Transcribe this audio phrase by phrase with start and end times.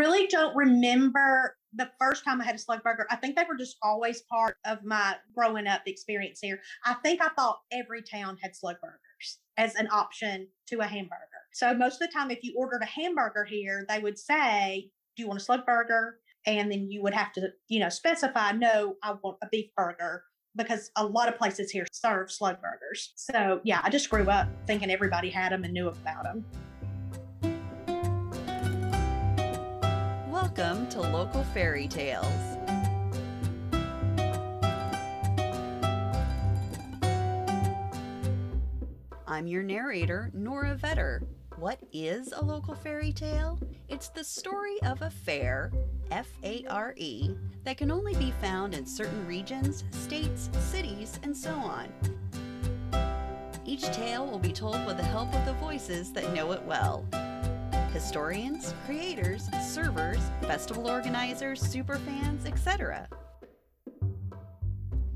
[0.00, 3.06] really don't remember the first time I had a slug burger.
[3.10, 6.58] I think they were just always part of my growing up experience here.
[6.86, 11.18] I think I thought every town had slug burgers as an option to a hamburger.
[11.52, 15.22] So most of the time, if you ordered a hamburger here, they would say, Do
[15.22, 16.16] you want a slug burger?
[16.46, 20.24] And then you would have to, you know, specify, No, I want a beef burger
[20.56, 23.12] because a lot of places here serve slug burgers.
[23.16, 26.44] So yeah, I just grew up thinking everybody had them and knew about them.
[30.30, 32.24] Welcome to Local Fairy Tales.
[39.26, 41.26] I'm your narrator, Nora Vetter.
[41.56, 43.58] What is a local fairy tale?
[43.88, 45.72] It's the story of a fair,
[46.12, 47.30] F A R E,
[47.64, 51.88] that can only be found in certain regions, states, cities, and so on.
[53.64, 57.04] Each tale will be told with the help of the voices that know it well
[57.92, 63.08] historians, creators, servers, festival organizers, superfans, etc.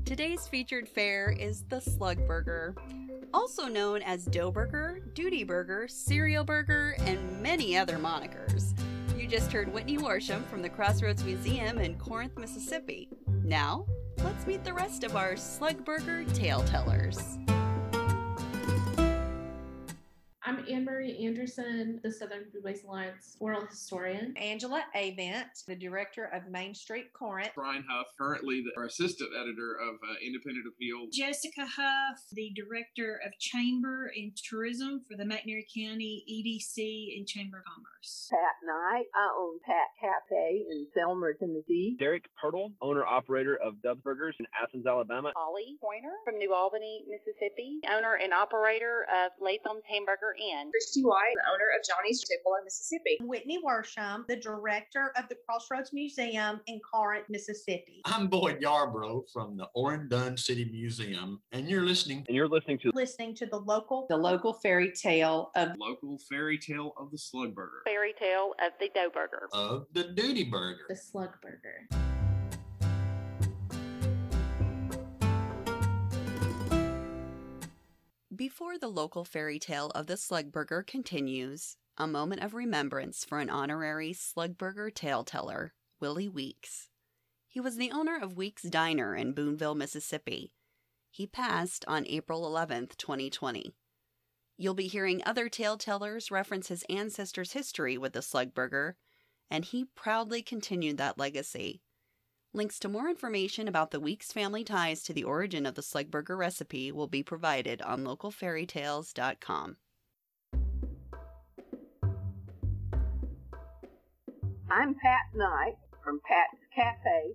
[0.05, 2.75] Today's featured fare is the Slug Burger,
[3.33, 8.73] also known as Dough Burger, Duty Burger, Cereal Burger, and many other monikers.
[9.17, 13.09] You just heard Whitney Worsham from the Crossroads Museum in Corinth, Mississippi.
[13.43, 13.85] Now,
[14.19, 17.39] let's meet the rest of our Slug Burger tale tellers.
[20.47, 24.37] I'm Anne Marie Anderson, the Southern Foodways Alliance oral historian.
[24.37, 27.49] Angela Avent, the director of Main Street Corinth.
[27.55, 31.07] Brian Huff, currently the assistant editor of uh, Independent Appeal.
[31.11, 37.57] Jessica Huff, the director of Chamber and Tourism for the McNairy County EDC and Chamber
[37.57, 38.29] of Commerce.
[38.29, 41.95] Pat Knight, I own Pat Cafe in Selmer, Tennessee.
[41.97, 45.31] Derek Pirtle, owner operator of Dubs Burgers in Athens, Alabama.
[45.35, 50.71] Holly Pointer from New Albany, Mississippi, owner and operator of Latham's Hamburger Inn.
[50.71, 53.17] Christy White, the owner of Johnny's Tupelo, Mississippi.
[53.21, 58.01] Whitney Worsham, the director of the Crossroads Museum in Corinth, Mississippi.
[58.05, 62.25] I'm Boyd Yarbrough from the Oren Dunn City Museum, and you're listening.
[62.27, 66.57] And you're listening to listening to the local the local fairy tale of local fairy
[66.57, 67.81] tale of the Slug Burger.
[67.85, 69.47] Fairy tale of the Dough Burger.
[69.53, 70.85] Of the Duty Burger.
[70.89, 72.04] The Slug Burger.
[78.35, 83.49] Before the local fairy tale of the Slugburger continues, a moment of remembrance for an
[83.49, 86.89] honorary Slugburger tale teller, Willie Weeks.
[87.47, 90.51] He was the owner of Weeks Diner in Booneville, Mississippi.
[91.09, 93.73] He passed on April 11th, 2020.
[94.57, 98.95] You'll be hearing other tale tellers reference his ancestors' history with the Slugburger,
[99.49, 101.83] and he proudly continued that legacy.
[102.55, 106.37] Links to more information about the Weeks family ties to the origin of the Slugburger
[106.37, 109.75] recipe will be provided on localfairytales.com.
[114.71, 117.33] I'm Pat Knight from Pat's Cafe,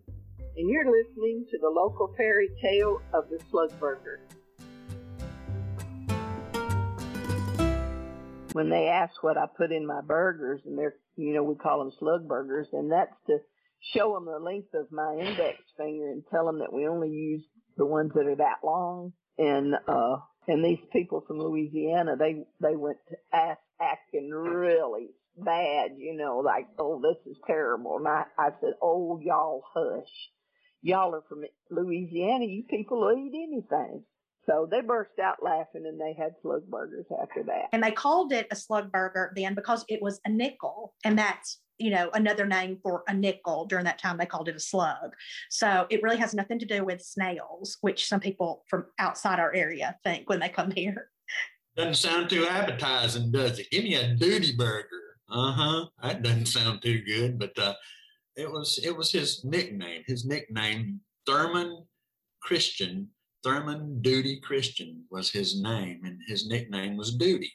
[0.57, 4.21] and you're listening to the local fairy tale of the Slugburger.
[8.55, 11.81] When they ask what I put in my burgers, and they're, you know, we call
[11.81, 13.37] them slug burgers, and that's to
[13.95, 17.43] show them the length of my index finger and tell them that we only use
[17.77, 19.13] the ones that are that long.
[19.39, 20.17] And uh,
[20.49, 26.39] and these people from Louisiana, they they went to ask, acting really bad, you know,
[26.39, 27.97] like oh this is terrible.
[27.97, 30.11] And I, I said, oh y'all hush,
[30.83, 34.05] y'all are from Louisiana, you people will eat anything.
[34.47, 37.69] So they burst out laughing and they had slug burgers after that.
[37.73, 40.95] And they called it a slug burger then because it was a nickel.
[41.05, 43.65] And that's you know, another name for a nickel.
[43.65, 45.15] During that time, they called it a slug.
[45.49, 49.53] So it really has nothing to do with snails, which some people from outside our
[49.55, 51.11] area think when they come here.
[51.77, 53.71] Doesn't sound too appetizing, does it?
[53.71, 54.89] Give me a duty burger.
[55.31, 55.87] Uh huh.
[56.03, 57.75] That doesn't sound too good, but uh,
[58.37, 60.03] it was it was his nickname.
[60.07, 61.87] His nickname, Thurman
[62.43, 63.09] Christian.
[63.43, 67.51] Thurman Duty Christian was his name, and his nickname was Duty.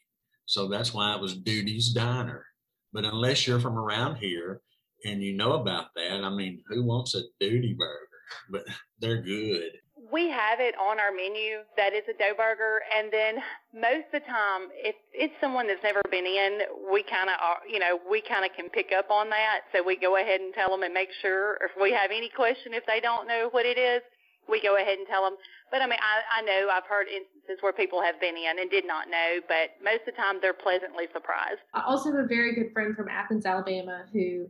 [0.46, 2.46] So that's why it was Duty's Diner.
[2.96, 4.62] But unless you're from around here
[5.04, 8.00] and you know about that, I mean, who wants a duty burger?
[8.50, 8.64] But
[9.00, 9.70] they're good.
[10.12, 13.36] We have it on our menu that is a dough burger, and then
[13.74, 16.62] most of the time, if it's someone that's never been in,
[16.92, 17.38] we kind of,
[17.70, 19.70] you know, we kind of can pick up on that.
[19.74, 21.58] So we go ahead and tell them and make sure.
[21.62, 24.02] If we have any question, if they don't know what it is,
[24.50, 25.38] we go ahead and tell them.
[25.72, 28.70] But I mean, I, I know I've heard instances where people have been in and
[28.70, 31.60] did not know, but most of the time they're pleasantly surprised.
[31.74, 34.48] I also have a very good friend from Athens, Alabama, who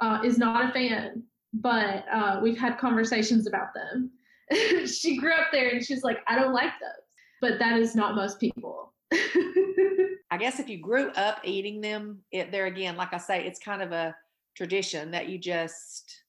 [0.00, 1.22] uh, is not a fan,
[1.52, 4.10] but uh, we've had conversations about them.
[4.86, 7.04] she grew up there and she's like, I don't like those.
[7.40, 8.94] But that is not most people.
[9.12, 13.60] I guess if you grew up eating them, it, there again, like I say, it's
[13.60, 14.16] kind of a
[14.56, 16.22] tradition that you just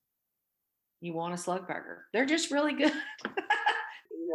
[1.01, 2.05] you want a slug burger.
[2.13, 2.93] They're just really good.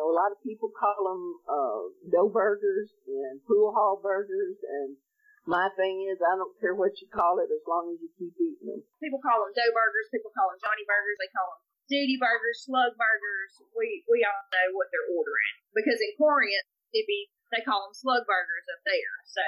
[0.02, 4.58] You know, a lot of people call them uh, dough burgers and pool hall burgers,
[4.66, 4.98] and
[5.46, 8.34] my thing is, I don't care what you call it as long as you keep
[8.34, 8.82] eating them.
[8.98, 10.10] People call them dough burgers.
[10.10, 11.22] People call them Johnny burgers.
[11.22, 13.62] They call them duty burgers, slug burgers.
[13.78, 18.26] We we all know what they're ordering because in Corinth, Mississippi, they call them slug
[18.26, 19.14] burgers up there.
[19.30, 19.46] So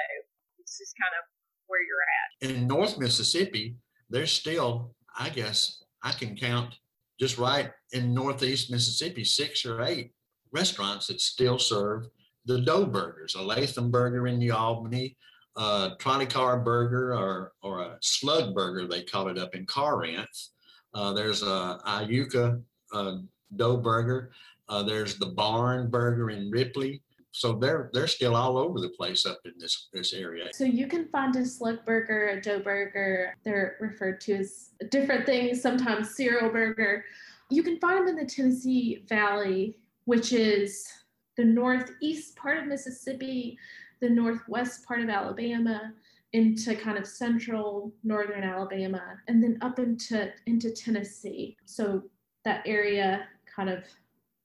[0.63, 1.27] it's just kind of
[1.67, 2.47] where you're at.
[2.47, 3.75] In North Mississippi,
[4.07, 6.79] there's still, I guess, I can count
[7.19, 10.15] just right in Northeast Mississippi, six or eight
[10.55, 12.07] restaurants that still serve
[12.45, 15.17] the dough burgers, a Latham burger in New Albany,
[15.57, 20.49] a trolley car burger, or, or a slug burger, they call it up in Corinth.
[20.93, 22.61] Uh, there's a Iuka
[22.93, 23.17] uh,
[23.55, 24.31] dough burger.
[24.69, 27.01] Uh, there's the Barn Burger in Ripley.
[27.31, 30.45] So they're they're still all over the place up in this this area.
[30.53, 33.35] So you can find a slug burger, a dough burger.
[33.43, 35.61] They're referred to as different things.
[35.61, 37.03] Sometimes cereal burger.
[37.49, 40.87] You can find them in the Tennessee Valley, which is
[41.37, 43.57] the northeast part of Mississippi,
[43.99, 45.93] the northwest part of Alabama,
[46.33, 51.57] into kind of central northern Alabama, and then up into into Tennessee.
[51.65, 52.03] So
[52.43, 53.83] that area kind of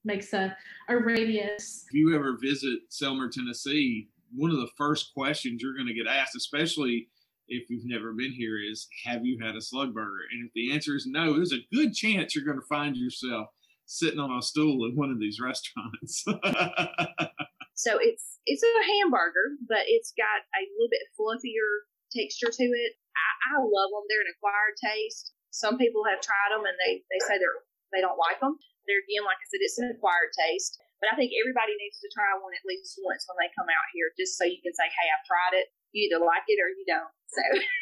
[0.05, 0.57] makes a,
[0.89, 1.85] a radius.
[1.89, 6.07] If you ever visit Selmer, Tennessee, one of the first questions you're going to get
[6.07, 7.09] asked, especially
[7.49, 10.21] if you've never been here, is Have you had a slug burger?
[10.33, 13.49] And if the answer is no, there's a good chance you're going to find yourself
[13.91, 16.25] sitting on a stool in one of these restaurants.
[17.81, 22.93] So it's it's a hamburger, but it's got a little bit fluffier texture to it.
[23.17, 24.05] I, I love them.
[24.05, 25.33] They're an acquired taste.
[25.49, 27.65] Some people have tried them and they, they say they're
[27.97, 28.61] they don't like them.
[28.85, 30.77] They're again, like I said, it's an acquired taste.
[31.01, 33.89] But I think everybody needs to try one at least once when they come out
[33.97, 36.69] here, just so you can say, "Hey, I've tried it." You either like it or
[36.69, 37.13] you don't.
[37.33, 37.45] So.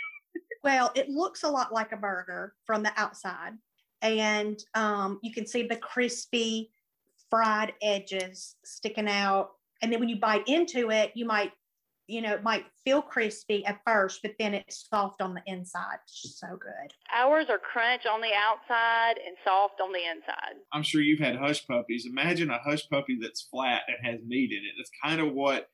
[0.65, 3.53] Well, it looks a lot like a burger from the outside,
[4.03, 6.71] and um, you can see the crispy
[7.31, 9.51] fried edges sticking out.
[9.83, 11.53] And then when you bite into it, you might,
[12.07, 15.99] you know, it might feel crispy at first, but then it's soft on the inside.
[16.05, 16.93] It's just so good.
[17.15, 20.57] Ours are crunch on the outside and soft on the inside.
[20.73, 22.07] I'm sure you've had hush puppies.
[22.11, 24.73] Imagine a hush puppy that's flat and has meat in it.
[24.79, 25.69] That's kind of what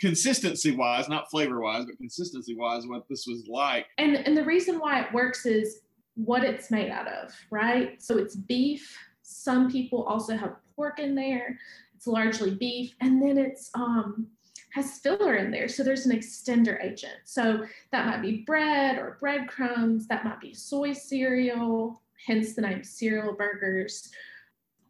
[0.00, 3.86] consistency wise, not flavor wise, but consistency wise, what this was like.
[3.98, 5.80] And and the reason why it works is
[6.16, 8.02] what it's made out of, right?
[8.02, 8.96] So it's beef.
[9.22, 11.58] Some people also have pork in there.
[11.94, 14.26] It's largely beef, and then it's um
[14.72, 15.68] has filler in there.
[15.68, 17.14] So there's an extender agent.
[17.24, 20.06] So that might be bread or breadcrumbs.
[20.08, 24.10] That might be soy cereal, hence the name cereal burgers.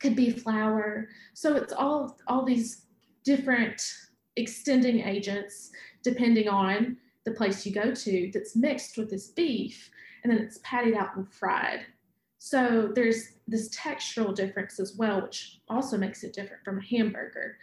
[0.00, 1.08] Could be flour.
[1.34, 2.82] So it's all all these
[3.24, 3.82] different
[4.36, 5.70] extending agents
[6.02, 9.90] depending on the place you go to that's mixed with this beef
[10.26, 11.86] and then it's patted out and fried.
[12.38, 17.58] So there's this textural difference as well, which also makes it different from a hamburger.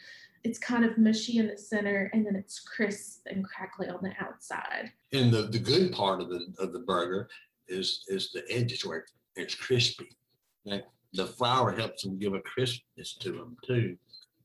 [0.46, 4.14] It's kind of mushy in the center and then it's crisp and crackly on the
[4.18, 4.92] outside.
[5.12, 7.28] And the, the good part of the of the burger
[7.68, 9.06] is is the edges where
[9.36, 10.16] it's crispy.
[10.64, 13.98] Like the flour helps them give a crispness to them too.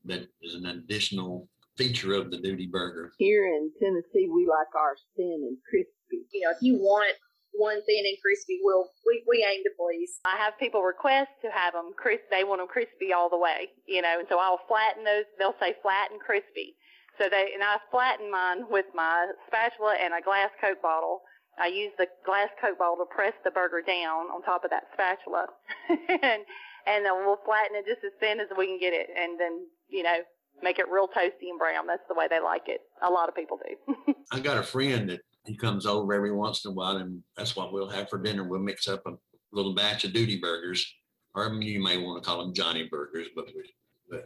[0.03, 3.13] That is an additional feature of the duty burger.
[3.17, 6.27] Here in Tennessee, we like our thin and crispy.
[6.33, 7.15] You know, if you want
[7.59, 10.23] one thin and crispy, we'll we, we aim to please.
[10.23, 12.23] I have people request to have them crisp.
[12.31, 15.27] They want them crispy all the way, you know, and so I'll flatten those.
[15.37, 16.79] They'll say flat and crispy.
[17.19, 21.21] So they and I flatten mine with my spatula and a glass Coke bottle.
[21.59, 24.87] I use the glass Coke bottle to press the burger down on top of that
[24.95, 25.51] spatula,
[26.23, 26.47] and
[26.87, 29.67] and then we'll flatten it just as thin as we can get it, and then
[29.91, 30.23] you know
[30.63, 31.87] make it real toasty and brown.
[31.87, 32.81] That's the way they like it.
[33.03, 34.13] A lot of people do.
[34.31, 37.55] I got a friend that he comes over every once in a while, and that's
[37.55, 38.43] what we'll have for dinner.
[38.43, 39.13] We'll mix up a
[39.51, 40.85] little batch of duty burgers,
[41.33, 44.19] or you may want to call them Johnny burgers, but, we,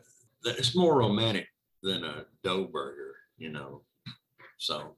[0.44, 1.48] but it's more romantic
[1.82, 3.84] than a dough burger, you know.
[4.58, 4.98] So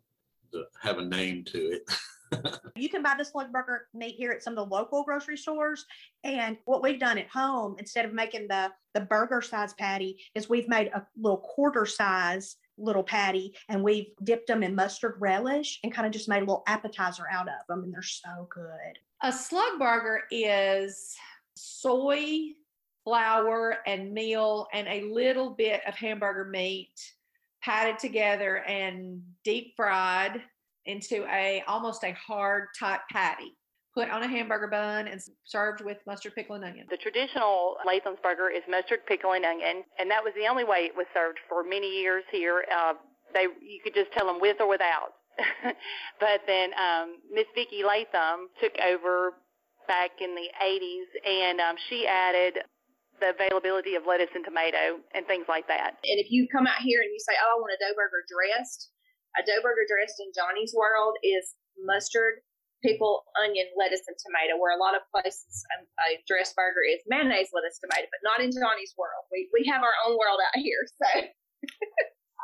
[0.52, 1.84] to have a name to it.
[2.76, 5.86] You can buy the slug burger meat here at some of the local grocery stores.
[6.26, 10.50] And what we've done at home, instead of making the, the burger size patty, is
[10.50, 15.80] we've made a little quarter size little patty and we've dipped them in mustard relish
[15.84, 17.84] and kind of just made a little appetizer out of them.
[17.84, 19.00] And they're so good.
[19.24, 21.16] A slug burger is
[21.56, 22.50] soy,
[23.04, 26.92] flour, and meal, and a little bit of hamburger meat
[27.64, 30.42] patted together and deep fried
[30.86, 33.58] into a almost a hard type patty.
[33.96, 36.86] Put on a hamburger bun and served with mustard, pickle, and onion.
[36.90, 40.84] The traditional Latham's burger is mustard, pickle, and onion, and that was the only way
[40.84, 42.66] it was served for many years here.
[42.68, 42.96] Uh,
[43.34, 45.16] they you could just tell them with or without.
[46.20, 49.40] but then um, Miss Vicki Latham took over
[49.88, 52.68] back in the 80s, and um, she added
[53.20, 55.96] the availability of lettuce and tomato and things like that.
[56.04, 58.28] And if you come out here and you say, "Oh, I want a dough burger
[58.28, 58.92] dressed,"
[59.40, 62.44] a dough burger dressed in Johnny's world is mustard,
[62.86, 64.62] pickle, onion, lettuce, and tomato.
[64.62, 68.46] Where a lot of places um, a dressed burger is mayonnaise, lettuce, tomato, but not
[68.46, 69.26] in Johnny's world.
[69.34, 71.10] We we have our own world out here, so.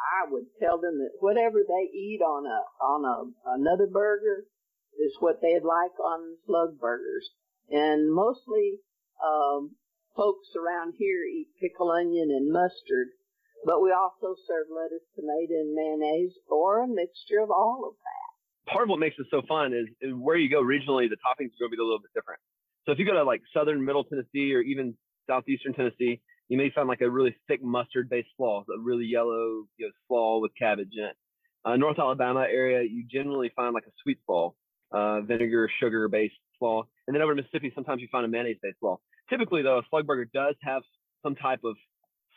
[0.02, 3.18] I would tell them that whatever they eat on a on a
[3.54, 4.50] another burger
[4.98, 7.30] is what they'd like on slug burgers,
[7.70, 8.82] and mostly
[9.24, 9.78] um,
[10.16, 13.08] folks around here eat pickle onion and mustard,
[13.66, 18.21] but we also serve lettuce, tomato, and mayonnaise, or a mixture of all of that.
[18.72, 21.52] Part of what makes it so fun is, is where you go regionally, the toppings
[21.54, 22.40] are going to be a little bit different.
[22.86, 24.96] So if you go to like southern middle Tennessee or even
[25.28, 29.66] southeastern Tennessee, you may find like a really thick mustard based slaw, a really yellow
[29.78, 31.16] you know, slaw with cabbage in it.
[31.64, 34.54] Uh, North Alabama area, you generally find like a sweet slaw,
[34.92, 36.84] uh, vinegar, sugar based slaw.
[37.08, 38.98] And then over in Mississippi, sometimes you find a mayonnaise based slaw.
[39.30, 40.82] Typically, though, a slug burger does have
[41.24, 41.76] some type of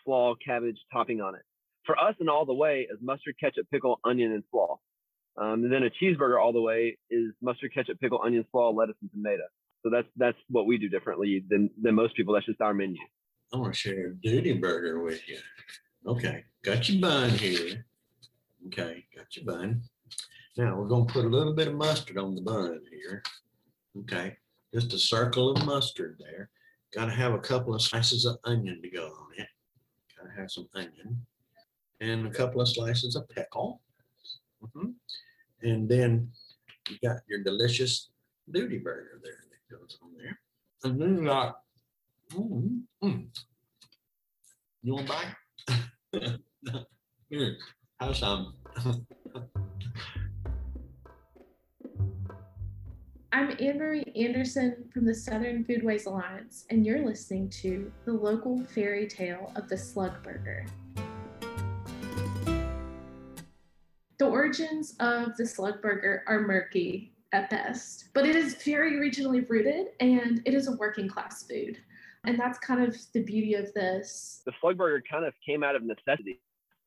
[0.05, 1.43] slaw cabbage topping on it.
[1.87, 4.79] For us, and all the way is mustard, ketchup, pickle, onion, and slaw.
[5.37, 8.97] Um, and then a cheeseburger all the way is mustard, ketchup, pickle, onion, slaw, lettuce,
[9.00, 9.43] and tomato.
[9.83, 12.35] So that's that's what we do differently than than most people.
[12.35, 13.00] That's just our menu.
[13.53, 15.38] I want to share a duty burger with you.
[16.07, 17.85] Okay, got your bun here.
[18.69, 19.83] Okay, got your bun.
[20.57, 23.23] Now we're gonna put a little bit of mustard on the bun here.
[23.99, 24.37] Okay,
[24.73, 26.50] just a circle of mustard there.
[26.95, 29.49] Got to have a couple of slices of onion to go on it.
[30.17, 31.26] Got to have some onion
[32.00, 33.81] and a couple of slices of pickle.
[34.64, 34.94] Mhm.
[35.62, 36.30] And then
[36.88, 38.11] you got your delicious
[38.50, 40.38] duty burger there that goes on there.
[40.85, 41.61] And then you got,
[42.33, 43.26] mm, mm.
[44.83, 46.38] you want to bite?
[47.30, 47.56] Here,
[48.00, 48.54] have some.
[53.33, 59.09] I'm Marie Anderson from the Southern Foodways Alliance, and you're listening to the local fairy
[59.09, 60.66] tale of the slug burger.
[64.18, 69.49] The origins of the slug burger are murky at best, but it is very regionally
[69.49, 71.78] rooted and it is a working class food.
[72.25, 74.42] And that's kind of the beauty of this.
[74.47, 76.40] The slug burger kind of came out of necessity.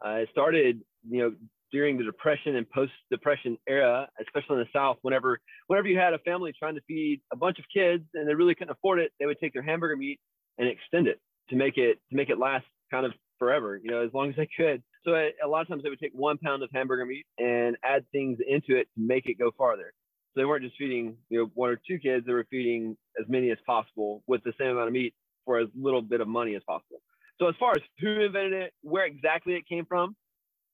[0.03, 1.35] Uh, it started, you know,
[1.71, 6.19] during the depression and post-depression era, especially in the South, whenever whenever you had a
[6.19, 9.25] family trying to feed a bunch of kids and they really couldn't afford it, they
[9.25, 10.19] would take their hamburger meat
[10.57, 11.19] and extend it
[11.49, 14.35] to make it to make it last kind of forever, you know, as long as
[14.35, 14.83] they could.
[15.03, 17.77] So a, a lot of times they would take one pound of hamburger meat and
[17.83, 19.93] add things into it to make it go farther.
[20.33, 23.27] So they weren't just feeding, you know, one or two kids; they were feeding as
[23.27, 25.13] many as possible with the same amount of meat
[25.45, 27.01] for as little bit of money as possible.
[27.39, 30.15] So as far as who invented it, where exactly it came from,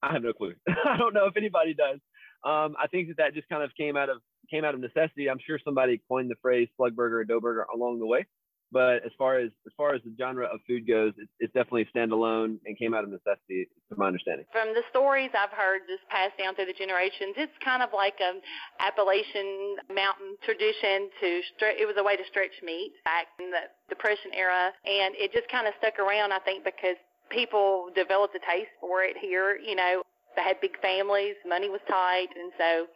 [0.02, 0.54] I have no clue.
[0.68, 2.00] I don't know if anybody does.
[2.44, 4.18] Um, I think that that just kind of came out of
[4.50, 5.30] came out of necessity.
[5.30, 8.26] I'm sure somebody coined the phrase slug burger or dough burger along the way.
[8.74, 11.86] But as far as as far as the genre of food goes, it's, it's definitely
[11.94, 14.46] standalone and came out of necessity, to my understanding.
[14.50, 18.18] From the stories I've heard just passed down through the generations, it's kind of like
[18.18, 18.42] an
[18.82, 23.70] Appalachian mountain tradition to stre- it was a way to stretch meat back in the
[23.86, 26.34] Depression era, and it just kind of stuck around.
[26.34, 26.98] I think because
[27.30, 29.54] people developed a taste for it here.
[29.54, 30.02] You know,
[30.34, 32.86] they had big families, money was tight, and so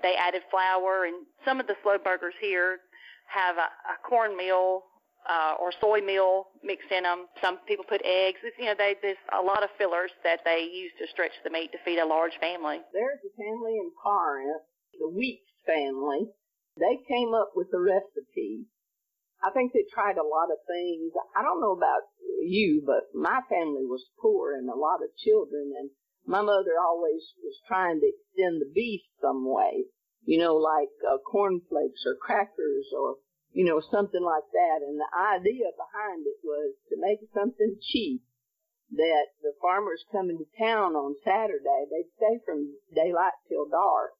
[0.00, 1.04] they added flour.
[1.04, 2.80] And some of the slug burgers here
[3.28, 4.82] have a, a cornmeal
[5.28, 7.26] uh, or soy meal mixed in them.
[7.42, 8.38] Some people put eggs.
[8.42, 11.50] It's, you know, they, there's a lot of fillers that they use to stretch the
[11.50, 12.78] meat to feed a large family.
[12.92, 14.62] There's a family in Corinth,
[14.98, 16.30] the Weeks family.
[16.78, 18.66] They came up with the recipe.
[19.42, 21.12] I think they tried a lot of things.
[21.36, 22.08] I don't know about
[22.42, 25.90] you, but my family was poor and a lot of children, and
[26.26, 29.84] my mother always was trying to extend the beef some way,
[30.24, 33.16] you know, like uh, cornflakes or crackers or
[33.56, 34.84] you know, something like that.
[34.84, 38.20] And the idea behind it was to make something cheap
[38.92, 44.12] that the farmers coming to town on Saturday, they'd stay from daylight till dark.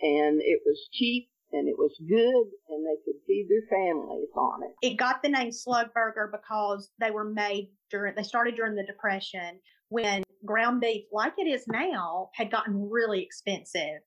[0.00, 4.62] And it was cheap and it was good and they could feed their families on
[4.62, 4.86] it.
[4.86, 8.86] It got the name slug burger because they were made during, they started during the
[8.86, 13.98] Depression when ground beef, like it is now, had gotten really expensive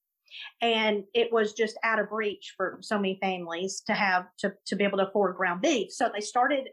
[0.61, 4.75] and it was just out of reach for so many families to have to, to
[4.75, 5.91] be able to afford ground beef.
[5.91, 6.69] So they started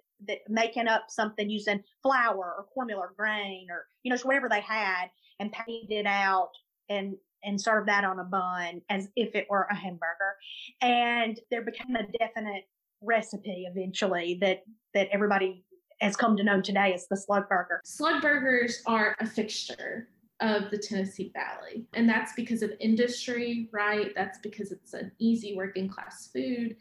[0.49, 5.07] making up something using flour or cornmeal or grain or you know whatever they had
[5.41, 6.51] and paid it out
[6.89, 10.37] and and served that on a bun as if it were a hamburger.
[10.81, 12.65] And there became a definite
[13.03, 14.63] recipe eventually that
[14.95, 15.65] that everybody
[16.01, 17.81] has come to know today as the slug burger.
[17.85, 20.09] Slug burgers are a fixture
[20.41, 21.87] of the Tennessee Valley.
[21.95, 24.13] And that's because of industry, right?
[24.15, 26.77] That's because it's an easy working class food.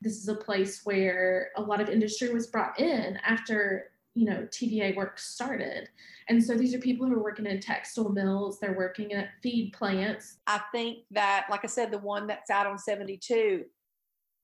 [0.00, 4.46] This is a place where a lot of industry was brought in after you know
[4.50, 5.88] TVA work started.
[6.28, 9.72] And so these are people who are working in textile mills, they're working at feed
[9.72, 10.36] plants.
[10.46, 13.64] I think that, like I said, the one that's out on 72,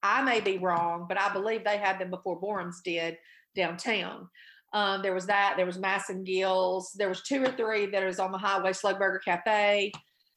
[0.03, 3.17] I may be wrong, but I believe they had them before Borroum's did
[3.55, 4.29] downtown.
[4.73, 5.53] Um, there was that.
[5.55, 6.91] There was Mass and Gills.
[6.97, 8.73] There was two or three that is on the highway.
[8.73, 9.91] Slug Burger Cafe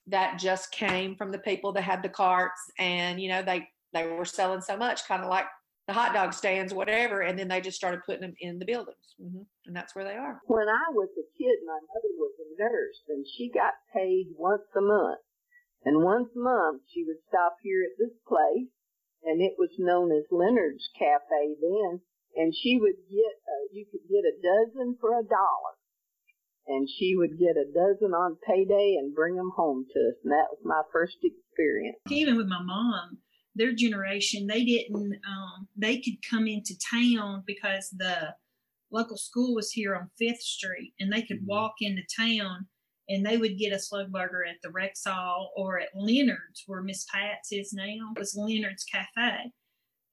[0.07, 4.07] that just came from the people that had the carts, and you know they they
[4.07, 5.47] were selling so much, kind of like
[5.87, 9.15] the hot dog stands, whatever, and then they just started putting them in the buildings,
[9.21, 9.43] mm-hmm.
[9.67, 10.41] and that's where they are.
[10.47, 14.69] When I was a kid, my mother was a nurse, and she got paid once
[14.77, 15.21] a month.
[15.83, 18.69] And once a month, she would stop here at this place,
[19.25, 22.01] and it was known as Leonard's Cafe then,
[22.37, 25.75] and she would get, uh, you could get a dozen for a dollar.
[26.67, 30.15] And she would get a dozen on payday and bring them home to us.
[30.23, 31.97] And that was my first experience.
[32.11, 33.19] Even with my mom,
[33.57, 38.35] their generation, they didn't, um, they could come into town because the
[38.93, 41.47] local school was here on Fifth Street and they could Mm-hmm.
[41.47, 42.69] walk into town
[43.09, 47.05] and they would get a slug burger at the Rexall or at Leonard's, where Miss
[47.13, 48.13] Pat's is now.
[48.15, 49.51] It was Leonard's Cafe.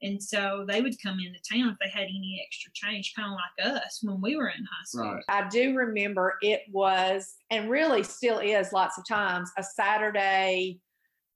[0.01, 3.37] And so they would come into town if they had any extra change, kind of
[3.37, 5.13] like us when we were in high school.
[5.13, 5.23] Right.
[5.27, 10.79] I do remember it was, and really still is lots of times, a Saturday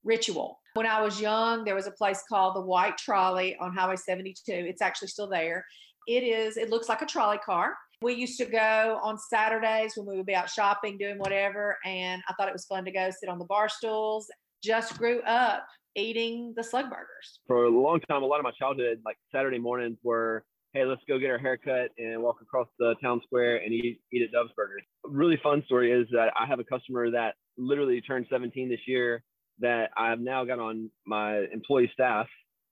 [0.04, 0.60] ritual.
[0.74, 4.40] When I was young, there was a place called the White Trolley on Highway 72.
[4.46, 5.64] It's actually still there.
[6.06, 7.74] It is, it looks like a trolley car.
[8.00, 11.78] We used to go on Saturdays when we would be out shopping, doing whatever.
[11.84, 14.26] And I thought it was fun to go sit on the bar stools.
[14.62, 17.40] Just grew up eating the slug burgers.
[17.46, 21.02] For a long time, a lot of my childhood, like Saturday mornings, were hey, let's
[21.06, 24.52] go get our haircut and walk across the town square and eat eat at Dub's
[24.56, 24.82] Burgers.
[25.06, 28.80] A really fun story is that I have a customer that literally turned 17 this
[28.86, 29.22] year
[29.60, 32.26] that I've now got on my employee staff.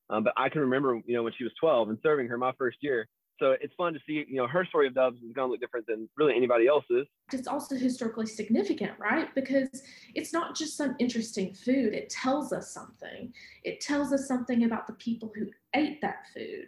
[0.09, 2.53] Um, but I can remember, you know, when she was 12 and serving her my
[2.59, 3.07] first year.
[3.41, 5.61] So it's fun to see, you know, her story of Dub's is going to look
[5.61, 7.07] different than really anybody else's.
[7.33, 9.35] It's also historically significant, right?
[9.35, 9.83] Because
[10.15, 13.33] it's not just some interesting food, it tells us something.
[13.65, 16.67] It tells us something about the people who ate that food.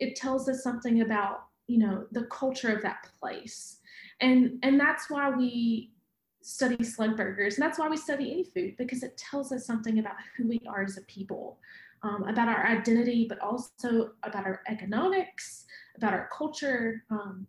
[0.00, 3.80] It tells us something about, you know, the culture of that place.
[4.20, 5.92] And and that's why we
[6.40, 9.98] study slug burgers and that's why we study any food because it tells us something
[9.98, 11.58] about who we are as a people
[12.04, 17.46] um, about our identity but also about our economics about our culture um,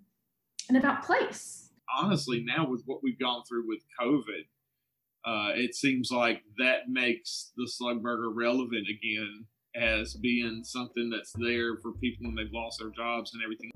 [0.69, 4.45] and about place honestly, now with what we've gone through with COVID,
[5.25, 11.33] uh, it seems like that makes the slug burger relevant again as being something that's
[11.33, 13.71] there for people when they've lost their jobs and everything.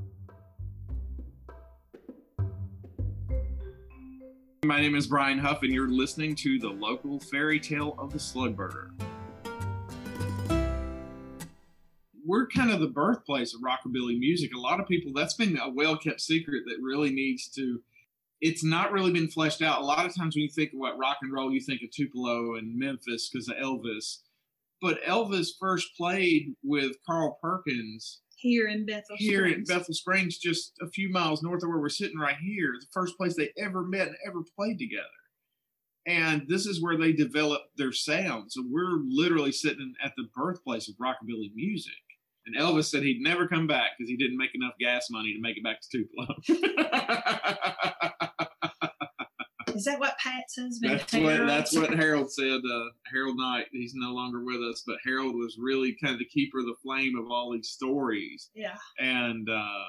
[4.63, 8.19] My name is Brian Huff, and you're listening to the local fairy tale of the
[8.19, 8.55] slug
[12.32, 14.52] We're kind of the birthplace of rockabilly music.
[14.56, 17.82] A lot of people, that's been a well kept secret that really needs to
[18.39, 19.82] it's not really been fleshed out.
[19.82, 21.91] A lot of times when you think of what rock and roll, you think of
[21.91, 24.20] Tupelo and Memphis because of Elvis.
[24.82, 29.70] But Elvis first played with Carl Perkins Here in Bethel here in Springs.
[29.70, 32.76] Bethel Springs, just a few miles north of where we're sitting right here.
[32.80, 35.04] The first place they ever met and ever played together.
[36.08, 38.54] And this is where they developed their sound.
[38.54, 41.91] So we're literally sitting at the birthplace of rockabilly music.
[42.45, 45.41] And Elvis said he'd never come back because he didn't make enough gas money to
[45.41, 46.36] make it back to Tupelo.
[49.75, 50.99] Is that what Pat's husband?
[50.99, 52.62] That's what Harold that's what Harold said.
[52.69, 56.25] Uh, Harold Knight, he's no longer with us, but Harold was really kind of the
[56.25, 58.49] keeper of the flame of all these stories.
[58.54, 58.75] Yeah.
[58.99, 59.86] And uh,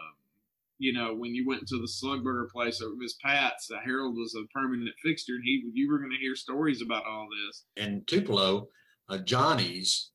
[0.78, 4.34] you know, when you went to the Slugburger place over Miss Pat's, uh, Harold was
[4.34, 7.64] a permanent fixture, and he you were going to hear stories about all this.
[7.76, 8.68] And Tupelo,
[9.08, 10.10] uh, Johnny's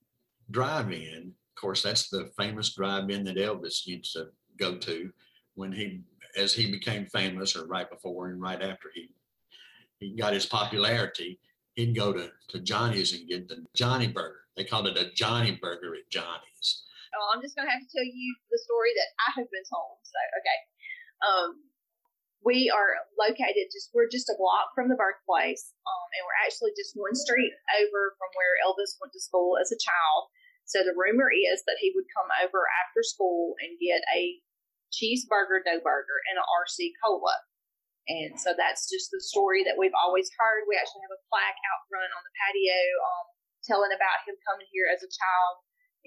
[0.50, 1.34] Drive-In.
[1.60, 4.28] Course, that's the famous drive-in that Elvis used to
[4.60, 5.12] go to
[5.56, 6.02] when he,
[6.38, 9.10] as he became famous, or right before and right after he
[10.00, 11.40] he got his popularity.
[11.74, 14.46] He'd go to, to Johnny's and get the Johnny Burger.
[14.56, 16.86] They called it a Johnny Burger at Johnny's.
[17.18, 19.98] Oh, I'm just gonna have to tell you the story that I have been told.
[20.06, 20.60] So okay,
[21.26, 21.50] um,
[22.46, 26.74] we are located just we're just a block from the birthplace, um, and we're actually
[26.78, 30.30] just one street over from where Elvis went to school as a child.
[30.68, 34.36] So the rumor is that he would come over after school and get a
[34.92, 37.36] cheeseburger, dough burger, and an RC cola.
[38.08, 40.68] And so that's just the story that we've always heard.
[40.68, 43.26] We actually have a plaque out front on the patio um,
[43.68, 45.56] telling about him coming here as a child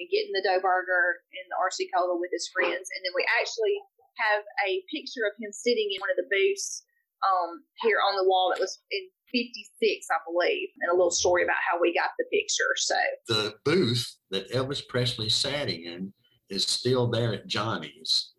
[0.00, 2.88] and getting the dough burger and the RC cola with his friends.
[2.88, 3.76] And then we actually
[4.16, 6.84] have a picture of him sitting in one of the booths
[7.20, 11.44] um, here on the wall that was in 56, I believe, and a little story
[11.44, 12.64] about how we got the picture.
[12.76, 12.94] So
[13.28, 16.12] The booth that Elvis Presley sat in
[16.48, 18.32] is still there at Johnny's.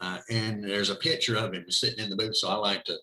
[0.00, 2.36] Uh, and there's a picture of him sitting in the booth.
[2.36, 2.96] So I like to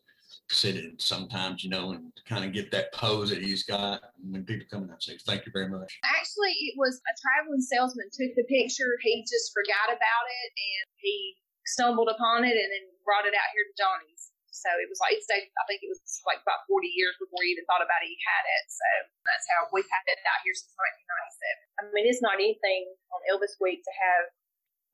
[0.50, 4.02] sit in sometimes, you know, and kind of get that pose that he's got.
[4.22, 5.98] And when people come in, I say, thank you very much.
[6.04, 9.00] Actually, it was a traveling salesman took the picture.
[9.02, 13.50] He just forgot about it and he stumbled upon it and then brought it out
[13.56, 14.31] here to Johnny's.
[14.62, 15.50] So it was like it stayed.
[15.50, 18.14] I think it was like about forty years before he even thought about it.
[18.14, 18.66] He had it.
[18.70, 18.88] So
[19.26, 21.82] that's how we've had it out here since 1997.
[21.82, 24.30] I mean, it's not anything on Elvis Week to have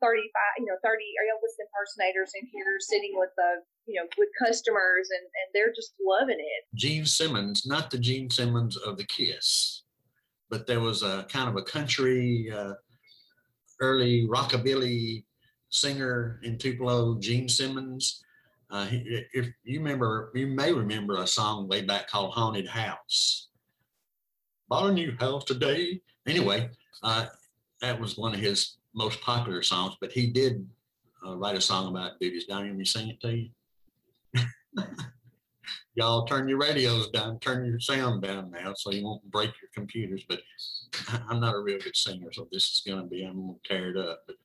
[0.02, 5.10] 35, you know, 30 Elvis impersonators in here sitting with the, you know, with customers
[5.10, 6.62] and, and they're just loving it.
[6.76, 9.84] Gene Simmons, not the Gene Simmons of the Kiss,
[10.50, 12.74] but there was a kind of a country, uh,
[13.82, 15.24] early rockabilly
[15.70, 18.24] singer in Tupelo, Gene Simmons.
[18.70, 23.48] Uh, if you remember, you may remember a song way back called Haunted House.
[24.68, 26.02] Bought a new house today.
[26.28, 26.70] Anyway,
[27.02, 27.28] uh,
[27.82, 30.68] that was one of his most popular songs, but he did
[31.26, 32.46] uh, write a song about duties.
[32.46, 33.50] Down here, me sing it to you.
[35.96, 39.70] Y'all turn your radios down, turn your sound down now so you won't break your
[39.74, 40.26] computers.
[40.28, 40.42] But
[41.30, 43.68] I'm not a real good singer, so this is going to be, I'm going to
[43.68, 44.24] tear it up.
[44.28, 44.36] But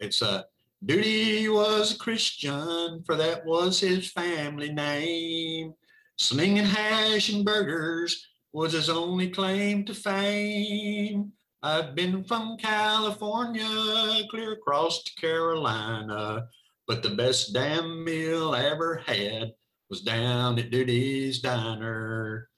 [0.00, 0.42] it's uh,
[0.84, 5.72] Duty was a Christian, for that was his family name.
[6.18, 11.32] Slinging hash and burgers was his only claim to fame.
[11.62, 13.66] I've been from California
[14.30, 16.46] clear across to Carolina,
[16.86, 19.54] but the best damn meal I ever had
[19.88, 22.50] was down at Duty's Diner.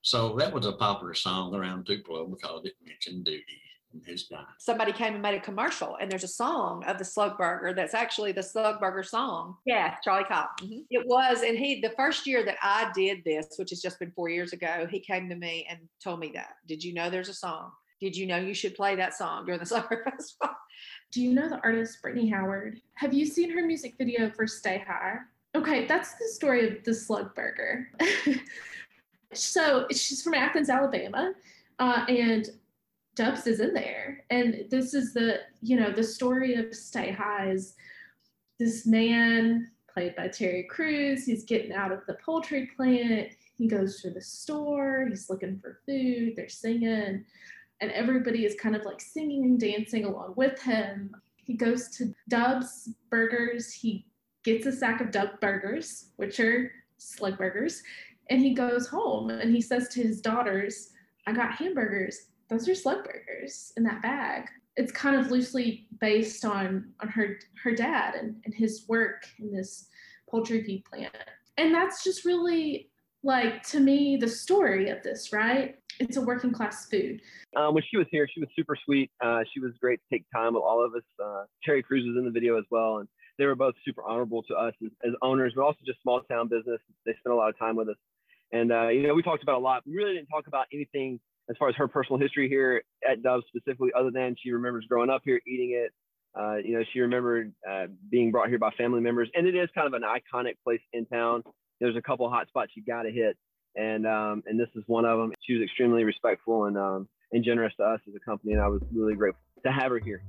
[0.00, 3.60] So that was a popular song around Tupelo because it mentioned Duty
[3.92, 7.38] and his somebody came and made a commercial and there's a song of the slug
[7.38, 10.84] burger that's actually the slug burger song yeah charlie cobb Mhm.
[10.90, 14.12] it was and he the first year that i did this which has just been
[14.12, 17.28] four years ago he came to me and told me that did you know there's
[17.28, 17.70] a song
[18.00, 20.54] did you know you should play that song during the summer festival
[21.12, 22.80] Do you know the artist Brittany Howard?
[22.94, 25.16] Have you seen her music video for Stay High?
[25.54, 27.88] Okay, that's the story of the Slug Burger.
[29.32, 31.32] so she's from Athens, Alabama,
[31.78, 32.50] uh, and
[33.18, 37.50] Dubs is in there, and this is the you know the story of Stay High
[37.50, 37.74] is
[38.58, 41.26] this man played by Terry Crews.
[41.26, 43.32] He's getting out of the poultry plant.
[43.56, 45.06] He goes to the store.
[45.08, 46.34] He's looking for food.
[46.36, 47.24] They're singing
[47.80, 51.14] and everybody is kind of like singing and dancing along with him.
[51.44, 53.72] He goes to Dub's Burgers.
[53.72, 54.06] He
[54.44, 57.82] gets a sack of Dub Burgers, which are slug burgers,
[58.30, 60.90] and he goes home and he says to his daughters,
[61.26, 62.26] I got hamburgers.
[62.50, 64.48] Those are slug burgers in that bag.
[64.76, 69.52] It's kind of loosely based on on her her dad and, and his work in
[69.52, 69.88] this
[70.30, 71.14] poultry feed plant.
[71.56, 72.90] And that's just really
[73.22, 75.76] like to me the story of this, right?
[75.98, 77.20] It's a working class food.
[77.56, 79.10] Um, when she was here, she was super sweet.
[79.20, 81.02] Uh, she was great to take time with all of us.
[81.22, 83.08] Uh, Terry Crews was in the video as well, and
[83.38, 86.48] they were both super honorable to us as, as owners, but also just small town
[86.48, 86.80] business.
[87.04, 87.96] They spent a lot of time with us,
[88.52, 89.82] and uh, you know we talked about a lot.
[89.86, 91.18] We really didn't talk about anything
[91.50, 95.10] as far as her personal history here at Dub specifically, other than she remembers growing
[95.10, 95.92] up here, eating it.
[96.38, 99.68] Uh, you know, she remembered uh, being brought here by family members, and it is
[99.74, 101.42] kind of an iconic place in town.
[101.80, 103.36] There's a couple hot spots you got to hit,
[103.76, 105.32] and um, and this is one of them.
[105.42, 108.68] She was extremely respectful and um, and generous to us as a company, and I
[108.68, 110.22] was really grateful to have her here.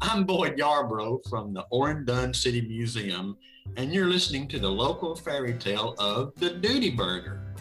[0.00, 3.36] I'm Boyd Yarbrough from the Oren Dunn City Museum,
[3.76, 7.51] and you're listening to the local fairy tale of the Duty Burger.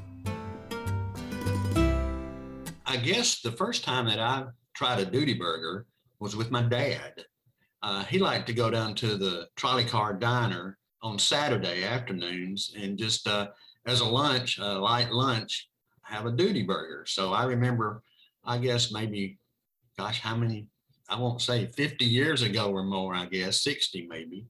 [2.91, 5.86] I guess the first time that I tried a Duty Burger
[6.19, 7.23] was with my dad.
[7.82, 12.97] Uh, he liked to go down to the trolley car diner on Saturday afternoons and
[12.97, 13.47] just uh,
[13.86, 15.69] as a lunch, a light lunch,
[16.01, 17.06] have a Duty Burger.
[17.08, 18.04] So I remember,
[18.43, 19.39] I guess maybe,
[19.97, 20.67] gosh, how many
[21.08, 24.47] I won't say 50 years ago or more, I guess, 60 maybe,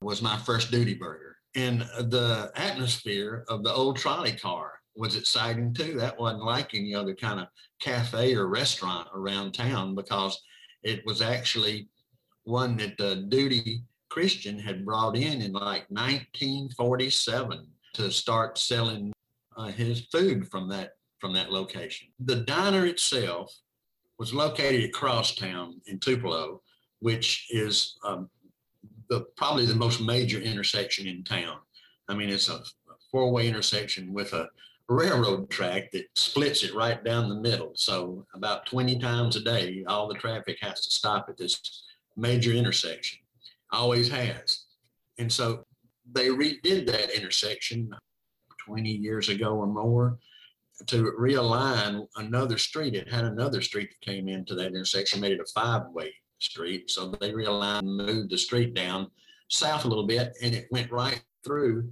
[0.00, 1.36] was my first duty burger.
[1.56, 5.94] And the atmosphere of the old trolley car was exciting too.
[5.98, 7.48] That wasn't like any other kind of
[7.80, 10.40] cafe or restaurant around town because
[10.82, 11.88] it was actually
[12.44, 19.12] one that the duty Christian had brought in in like 1947 to start selling
[19.56, 22.08] uh, his food from that from that location.
[22.24, 23.54] The diner itself
[24.18, 26.60] was located across town in Tupelo,
[27.00, 28.28] which is um,
[29.08, 31.58] the probably the most major intersection in town.
[32.08, 34.48] I mean, it's a, a four-way intersection with a
[34.92, 37.72] railroad track that splits it right down the middle.
[37.74, 41.84] So about 20 times a day, all the traffic has to stop at this
[42.16, 43.18] major intersection.
[43.70, 44.64] Always has.
[45.18, 45.64] And so
[46.10, 47.94] they redid that intersection
[48.66, 50.18] 20 years ago or more
[50.86, 52.94] to realign another street.
[52.94, 56.90] It had another street that came into that intersection, made it a five-way street.
[56.90, 59.10] So they realigned, moved the street down
[59.48, 61.90] south a little bit, and it went right through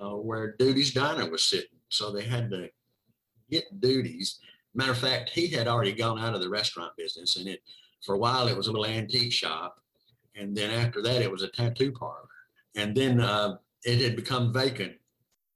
[0.00, 1.77] uh, where Duty's Diner was sitting.
[1.88, 2.68] So they had to
[3.50, 4.38] get duties.
[4.74, 7.62] Matter of fact, he had already gone out of the restaurant business, and it
[8.04, 9.80] for a while it was a little antique shop,
[10.36, 12.28] and then after that it was a tattoo parlor,
[12.76, 14.92] and then uh, it had become vacant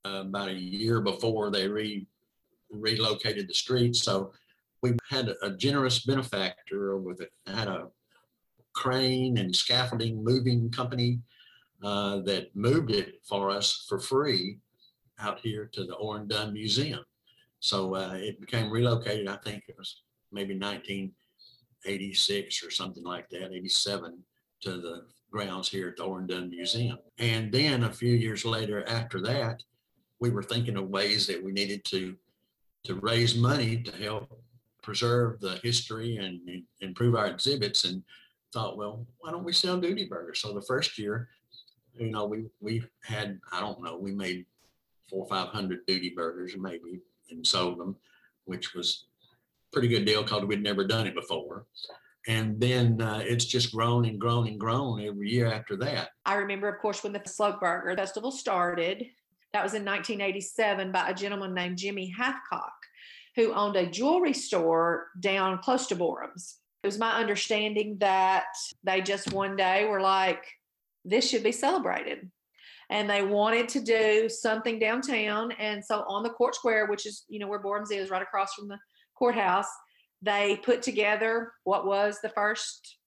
[0.05, 2.07] uh, about a year before they re
[2.71, 3.95] relocated the street.
[3.95, 4.33] So
[4.83, 7.88] we had a, generous benefactor with it, had a
[8.73, 11.21] crane and scaffolding moving company
[11.85, 14.59] uh, that moved it for us for free
[15.18, 17.05] out here to the Oren Dunn Museum.
[17.61, 19.29] So uh, it became relocated.
[19.29, 24.18] I think it was maybe 1986 or something like that, 87
[24.62, 26.98] to the grounds here at the Oren Dunn Museum.
[27.18, 29.62] And then a few years later after that,
[30.20, 32.16] we were thinking of ways that we needed to
[32.85, 34.42] to raise money to help
[34.83, 36.40] preserve the history and,
[36.81, 38.03] improve our exhibits and
[38.53, 40.40] thought, well, why don't we sell duty burgers?
[40.40, 41.29] So the first year,
[41.96, 44.46] you know, we we had, I don't know, we made
[45.12, 47.94] four or five hundred duty burgers maybe and sold them,
[48.46, 49.05] which was
[49.72, 51.66] pretty good deal because we'd never done it before.
[52.29, 56.11] And then uh, it's just grown and grown and grown every year after that.
[56.25, 59.07] I remember, of course, when the Slug Burger Festival started,
[59.53, 62.70] that was in 1987 by a gentleman named Jimmy Hathcock,
[63.35, 66.59] who owned a jewelry store down close to Borroum's.
[66.83, 68.44] It was my understanding that
[68.85, 70.44] they just one day were like,
[71.05, 72.31] this should be celebrated.
[72.92, 75.52] And they wanted to do something downtown.
[75.52, 78.52] And so on the court square, which is, you know, where Borroum's is, right across
[78.52, 78.78] from the
[79.18, 79.66] courthouse,
[80.20, 82.98] they put together what was the first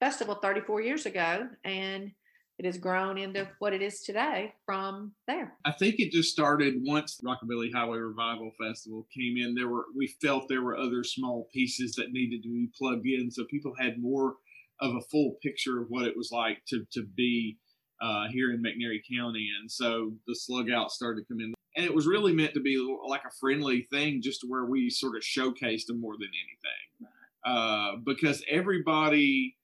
[0.00, 1.46] festival 34 years ago.
[1.64, 2.12] And
[2.58, 5.52] it has grown into what it is today from there.
[5.66, 9.54] I think it just started once Rockabilly Highway Revival Festival came in.
[9.54, 13.30] There were we felt there were other small pieces that needed to be plugged in,
[13.30, 14.36] so people had more
[14.80, 17.58] of a full picture of what it was like to to be
[18.00, 21.54] uh, here in McNairy County, and so the slug out started to come in.
[21.76, 22.76] And it was really meant to be
[23.08, 27.12] like a friendly thing, just where we sort of showcased them more than anything,
[27.44, 29.56] uh, because everybody,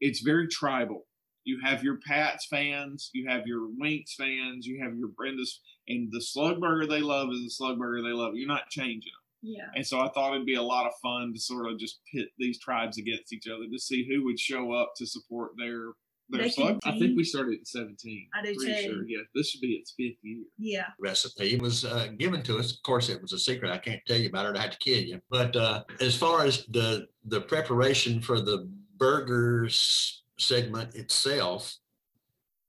[0.00, 1.06] it's very tribal
[1.46, 6.08] you have your Pats fans, you have your Winks fans, you have your Brenda's, and
[6.10, 8.34] the slug burger they love is the slug burger they love.
[8.34, 9.54] You're not changing them.
[9.54, 9.68] Yeah.
[9.76, 12.28] And so I thought it'd be a lot of fun to sort of just pit
[12.36, 15.90] these tribes against each other to see who would show up to support their
[16.28, 16.78] their They slug.
[16.84, 18.28] I think we started at 17.
[18.34, 18.92] I do Pretty too.
[18.92, 19.06] Sure.
[19.06, 20.44] Yeah, this should be its fifth year.
[20.58, 20.86] Yeah.
[20.98, 22.72] recipe was uh, given to us.
[22.72, 23.70] Of course, it was a secret.
[23.70, 24.58] I can't tell you about it.
[24.58, 25.20] I had to kill you.
[25.30, 31.76] But uh, as far as the the preparation for the burgers segment itself,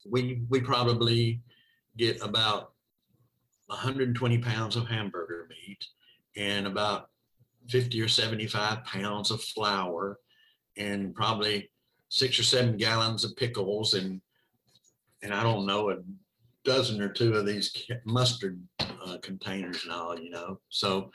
[0.06, 1.42] we we probably
[1.98, 2.74] get about
[3.68, 5.86] 120 pounds of hamburger meat
[6.36, 7.10] and about
[7.70, 10.20] 50 or 75 pounds of flour
[10.78, 11.70] and probably
[12.10, 14.22] six or seven gallons of pickles and
[15.24, 15.98] and I don't know a
[16.64, 20.60] dozen or two of these mustard uh, containers and all, you know.
[20.70, 21.12] So,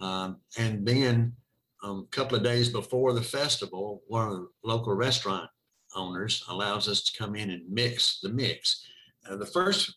[0.00, 1.32] um, and then
[1.82, 5.50] um, a couple of days before the festival, one of the local restaurant
[5.94, 8.86] owners allows us to come in and mix the mix.
[9.28, 9.96] Uh, the first,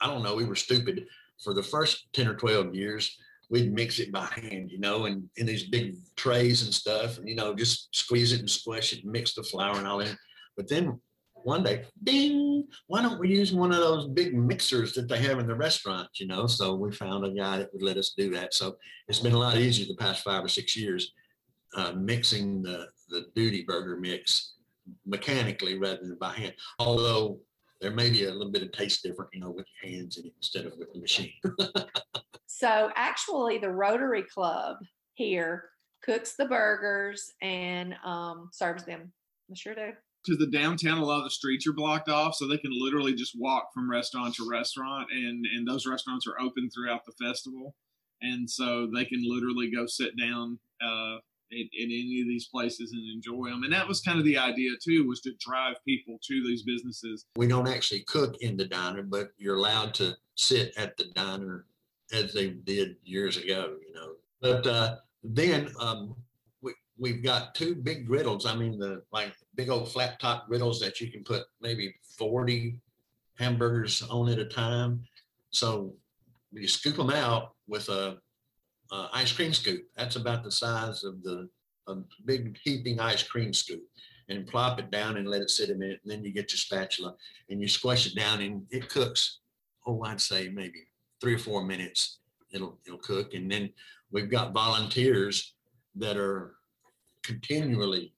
[0.00, 1.06] I don't know, we were stupid.
[1.42, 3.16] For the first 10 or 12 years,
[3.50, 7.28] we'd mix it by hand, you know, and in these big trays and stuff, and,
[7.28, 10.16] you know, just squeeze it and squish it and mix the flour and all that.
[10.56, 11.00] But then
[11.32, 15.38] one day, ding, why don't we use one of those big mixers that they have
[15.38, 16.46] in the restaurants, you know?
[16.46, 18.54] So we found a guy that would let us do that.
[18.54, 18.76] So
[19.08, 21.12] it's been a lot easier the past five or six years
[21.76, 24.54] uh, mixing the, the duty burger mix
[25.06, 26.54] mechanically rather than by hand.
[26.78, 27.40] Although
[27.80, 30.26] there may be a little bit of taste different, you know, with your hands in
[30.26, 31.32] it instead of with the machine.
[32.60, 34.76] So actually, the Rotary Club
[35.14, 35.70] here
[36.02, 39.12] cooks the burgers and um, serves them.
[39.50, 39.92] I sure do.
[40.26, 43.14] to the downtown a lot of the streets are blocked off so they can literally
[43.14, 47.74] just walk from restaurant to restaurant and and those restaurants are open throughout the festival
[48.20, 51.16] and so they can literally go sit down uh
[51.50, 54.38] in, in any of these places and enjoy them and that was kind of the
[54.38, 58.66] idea too was to drive people to these businesses we don't actually cook in the
[58.66, 61.66] diner, but you're allowed to sit at the diner
[62.12, 64.12] as they did years ago, you know.
[64.40, 66.14] But uh, then um,
[66.60, 68.46] we, we've got two big griddles.
[68.46, 72.76] I mean, the like big old flat top griddles that you can put maybe 40
[73.38, 75.02] hamburgers on at a time.
[75.50, 75.94] So
[76.52, 78.18] you scoop them out with a,
[78.92, 79.84] a ice cream scoop.
[79.96, 81.48] That's about the size of the
[81.88, 83.82] a big heaping ice cream scoop
[84.28, 86.00] and plop it down and let it sit a minute.
[86.04, 87.14] And then you get your spatula
[87.48, 89.40] and you squash it down and it cooks,
[89.86, 90.84] oh, I'd say maybe
[91.20, 92.18] three or four minutes
[92.52, 93.70] it'll it'll cook, and then
[94.10, 95.54] we've got volunteers
[95.96, 96.54] that are
[97.22, 98.12] continually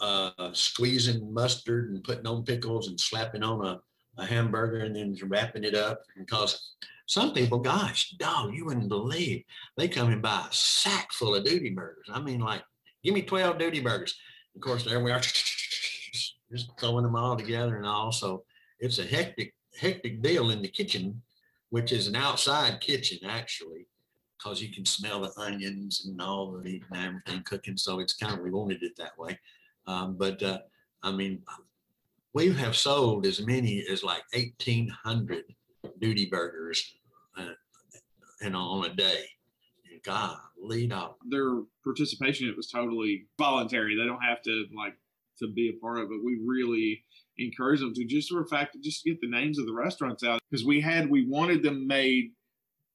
[0.00, 3.80] uh, squeezing mustard and putting on pickles and slapping on a,
[4.18, 6.74] a hamburger and then wrapping it up And because
[7.06, 9.44] some people, gosh, dog, you wouldn't believe
[9.76, 12.08] they come and buy a sack full of Dudie burgers.
[12.10, 12.62] I mean, like,
[13.02, 14.16] give me 12 Dudie burgers.
[14.54, 18.10] Of course, there we are, just throwing them all together and all.
[18.10, 18.44] So
[18.78, 21.20] it's a hectic, hectic deal in the kitchen,
[21.70, 23.86] which is an outside kitchen actually,
[24.38, 27.76] because you can smell the onions and all the meat and everything cooking.
[27.76, 29.38] So it's kind of, we wanted it that way.
[29.86, 30.58] Um, but uh,
[31.02, 31.42] I mean,
[32.32, 35.44] we have sold as many as like 1,800
[36.00, 36.94] Dudie burgers
[37.36, 37.50] uh,
[38.42, 39.24] and on a day.
[40.04, 41.16] God, lead off.
[41.30, 43.96] Their participation it was totally voluntary.
[43.96, 44.94] They don't have to like
[45.38, 46.24] to be a part of it.
[46.24, 47.04] We really
[47.38, 50.40] encourage them to just for a fact just get the names of the restaurants out
[50.50, 52.32] because we had we wanted them made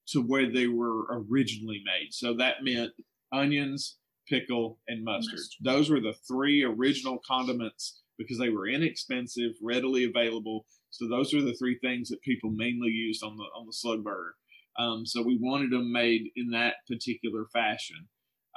[0.08, 2.13] to where they were originally made.
[2.13, 2.91] So that meant
[3.32, 3.97] onions,
[4.28, 5.34] pickle, and mustard.
[5.34, 5.58] mustard.
[5.63, 10.65] Those were the three original condiments because they were inexpensive, readily available.
[10.89, 14.04] So those are the three things that people mainly used on the on the slug
[14.04, 14.36] burger.
[14.78, 18.08] Um, so we wanted them made in that particular fashion.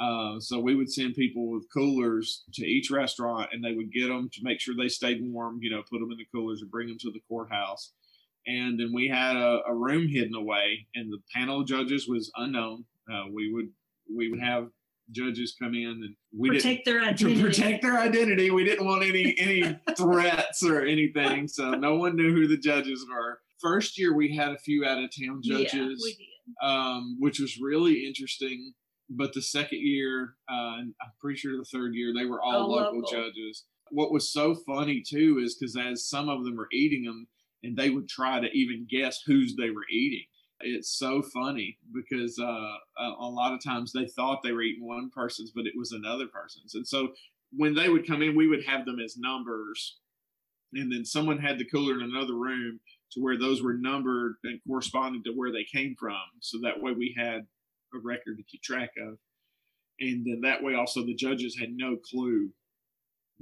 [0.00, 4.08] Uh, so we would send people with coolers to each restaurant, and they would get
[4.08, 5.58] them to make sure they stayed warm.
[5.60, 7.92] You know, put them in the coolers and bring them to the courthouse.
[8.46, 12.32] And then we had a, a room hidden away, and the panel of judges was
[12.36, 12.84] unknown.
[13.12, 13.68] Uh, we would
[14.14, 14.68] we would have
[15.12, 17.36] judges come in and we protect their identity.
[17.36, 18.50] To protect their identity.
[18.50, 23.04] We didn't want any any threats or anything, so no one knew who the judges
[23.08, 23.40] were.
[23.60, 28.06] First year we had a few out of town judges, yeah, um, which was really
[28.06, 28.72] interesting.
[29.10, 32.70] But the second year, uh, and I'm pretty sure the third year, they were all,
[32.70, 33.64] local, local judges.
[33.90, 37.26] What was so funny too is because as some of them were eating them,
[37.62, 40.24] and they would try to even guess whose they were eating
[40.62, 42.44] it's so funny because uh,
[42.98, 45.92] a, a, lot of times they thought they were eating one person's, but it was
[45.92, 46.74] another person's.
[46.74, 47.08] And so
[47.52, 49.98] when they would come in, we would have them as numbers,
[50.74, 52.80] and then someone had the cooler in another room
[53.12, 56.22] to where those were numbered and corresponded to where they came from.
[56.40, 57.46] So that way we had
[57.94, 59.18] a record to keep track of,
[60.00, 62.50] and then that way also the judges had no clue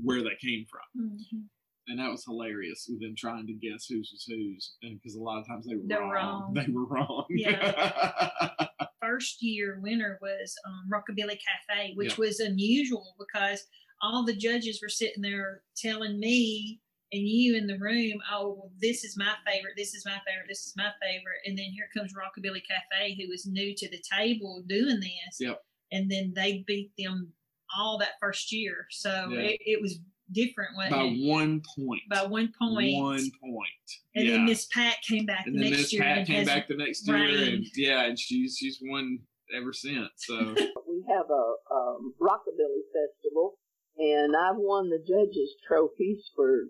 [0.03, 1.07] where they came from.
[1.07, 1.39] Mm-hmm
[1.89, 5.21] and that was hilarious with them trying to guess whose was whose, and because a
[5.21, 6.11] lot of times they were wrong.
[6.13, 6.55] wrong.
[6.55, 7.25] They were wrong.
[7.31, 8.41] Yeah.
[9.01, 11.39] First year winner was um, Rockabilly
[11.69, 12.17] Cafe, which Yeah.
[12.27, 13.65] was unusual because
[14.03, 16.81] all the judges were sitting there telling me
[17.13, 20.47] and you in the room, oh, well, this is my favorite, this is my favorite,
[20.49, 24.01] this is my favorite, and then here comes Rockabilly Cafe, who was new to the
[24.17, 25.61] table doing this, Yep.
[25.93, 27.33] and then they beat them
[27.77, 29.41] all that first year, so Yeah.
[29.41, 29.99] it, it was
[30.33, 30.77] different.
[30.77, 31.29] wasn't By it?
[31.29, 32.03] one point.
[32.11, 32.95] by one point.
[32.97, 33.87] One point.
[34.15, 34.33] And yeah.
[34.33, 36.03] then Miss Pat came back and the then next Miss year.
[36.03, 39.21] Pat and came back the next year, and yeah, and she's she's won
[39.57, 40.11] ever since.
[40.19, 40.37] So
[40.89, 43.59] we have a um, rockabilly festival,
[43.99, 46.67] and I've won the judges' trophies for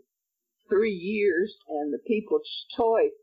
[0.69, 3.17] three years, and the People's Choice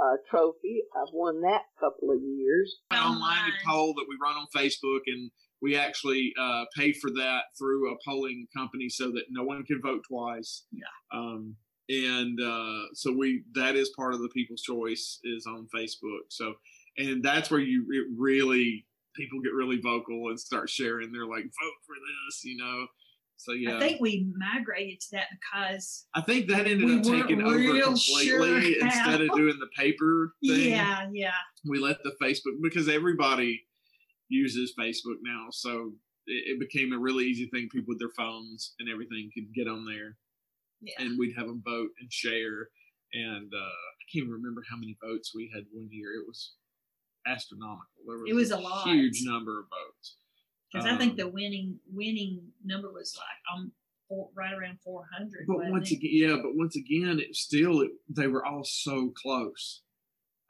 [0.00, 0.82] uh, trophy.
[0.96, 2.74] I've won that couple of years.
[2.90, 5.30] an online poll that we run on Facebook, and
[5.62, 9.80] we actually uh, pay for that through a polling company so that no one can
[9.82, 10.64] vote twice.
[10.72, 10.84] Yeah.
[11.12, 11.56] Um,
[11.88, 16.28] and uh, so we that is part of the People's Choice is on Facebook.
[16.28, 16.54] So
[16.98, 21.12] and that's where you it really people get really vocal and start sharing.
[21.12, 22.86] They're like, vote for this, you know.
[23.36, 27.04] So yeah, I think we migrated to that because I think that ended we up
[27.04, 30.72] taking over completely sure instead of doing the paper thing.
[30.72, 31.32] yeah, yeah.
[31.64, 33.62] We let the Facebook because everybody
[34.30, 35.92] uses Facebook now, so
[36.26, 37.68] it, it became a really easy thing.
[37.70, 40.16] People with their phones and everything could get on there,
[40.80, 40.94] Yeah.
[41.04, 42.70] and we'd have them vote and share.
[43.12, 46.12] And uh, I can't even remember how many votes we had one year.
[46.14, 46.54] It was
[47.26, 47.86] astronomical.
[48.06, 48.86] There was It was a lot.
[48.86, 50.16] huge number of votes.
[50.72, 53.72] Because I think Um, the winning winning number was like um
[54.08, 55.44] four, right around four hundred.
[55.48, 59.82] But once again, yeah, but once again, it still it, they were all so close.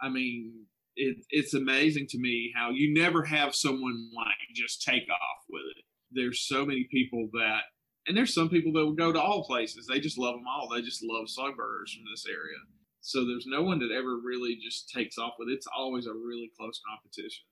[0.02, 0.66] I mean,
[1.00, 5.62] it, it's amazing to me how you never have someone like just take off with
[5.76, 5.84] it.
[6.12, 7.60] There's so many people that,
[8.06, 9.86] and there's some people that will go to all places.
[9.86, 10.68] They just love them all.
[10.68, 12.58] They just love slug burgers from this area.
[13.00, 15.52] So there's no one that ever really just takes off with it.
[15.52, 17.44] It's always a really close competition.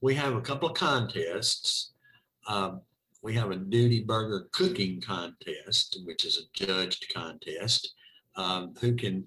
[0.00, 1.92] We have a couple of contests.
[2.48, 2.80] Um,
[3.22, 7.94] we have a Dudie burger cooking contest, which is a judged contest.
[8.34, 9.24] Um, who can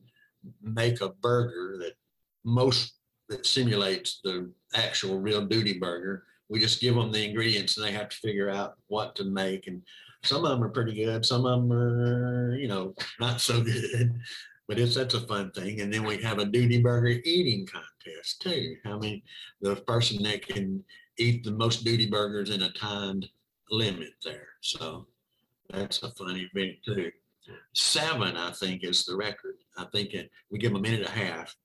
[0.61, 1.93] make a burger that
[2.43, 2.98] most
[3.29, 6.23] that simulates the actual real Dudie burger?
[6.49, 9.67] We just give them the ingredients and they have to figure out what to make.
[9.67, 9.81] And
[10.23, 11.25] some of them are pretty good.
[11.25, 14.19] Some of them are, you know, not so good.
[14.67, 15.81] But it's that's a fun thing.
[15.81, 18.75] And then we have a Dudie burger eating contest too.
[18.85, 19.21] I mean,
[19.61, 20.83] the person that can
[21.17, 23.27] eat the most Dudie burgers in a timed
[23.71, 24.47] limit there.
[24.61, 25.07] So
[25.69, 27.11] that's a fun event too.
[27.73, 29.55] Seven, I think, is the record.
[29.77, 31.55] I think it, we give them a minute and a half,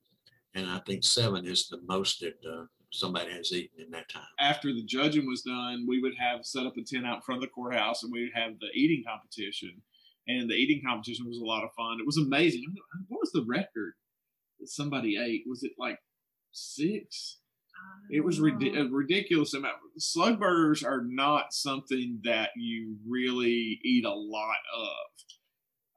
[0.54, 4.22] and I think seven is the most that uh, somebody has eaten in that time.
[4.38, 7.42] After the judging was done, we would have set up a tent out in front
[7.42, 9.80] of the courthouse, and we would have the eating competition.
[10.26, 11.98] And the eating competition was a lot of fun.
[12.00, 12.64] It was amazing.
[13.08, 13.92] What was the record
[14.58, 15.44] that somebody ate?
[15.46, 15.98] Was it like
[16.52, 17.38] six?
[18.10, 19.76] It was rid- a ridiculous amount.
[19.98, 24.88] Slug burgers are not something that you really eat a lot of.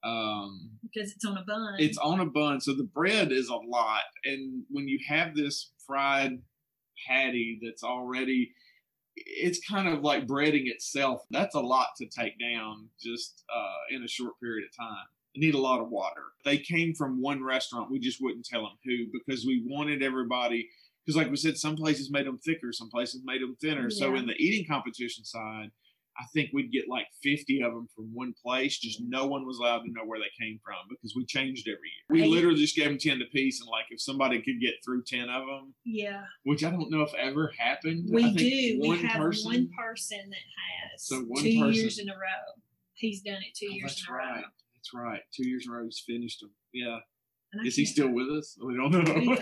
[0.08, 1.76] Um, because it's on a bun.
[1.80, 4.04] it's on a bun, so the bread is a lot.
[4.24, 6.40] And when you have this fried
[7.08, 8.52] patty that's already,
[9.16, 11.24] it's kind of like breading itself.
[11.30, 15.06] That's a lot to take down just uh, in a short period of time.
[15.36, 16.24] They need a lot of water.
[16.46, 17.92] They came from one restaurant.
[17.92, 20.70] We just wouldn't tell them who because we wanted everybody.
[21.06, 23.90] Because, like we said, some places made them thicker, some places made them thinner.
[23.90, 25.72] So, in the eating competition side,
[26.20, 28.80] I think we'd get like 50 of them from one place.
[28.80, 31.90] Just no one was allowed to know where they came from because we changed every
[31.90, 32.26] year.
[32.28, 33.62] We literally just gave them 10 apiece.
[33.62, 37.02] And like if somebody could get through 10 of them, yeah, which I don't know
[37.02, 38.10] if ever happened.
[38.12, 38.80] we do.
[38.82, 40.36] We have person- one person that
[40.92, 42.62] has So one two years in a row.
[42.96, 44.24] He's done it two Oh, years in a row.
[44.26, 44.44] right.
[44.74, 45.22] That's right.
[45.36, 46.50] Two years in a row, he's finished them.
[46.74, 46.98] Yeah.
[47.66, 48.58] Is he still with us?
[48.62, 49.04] We don't know.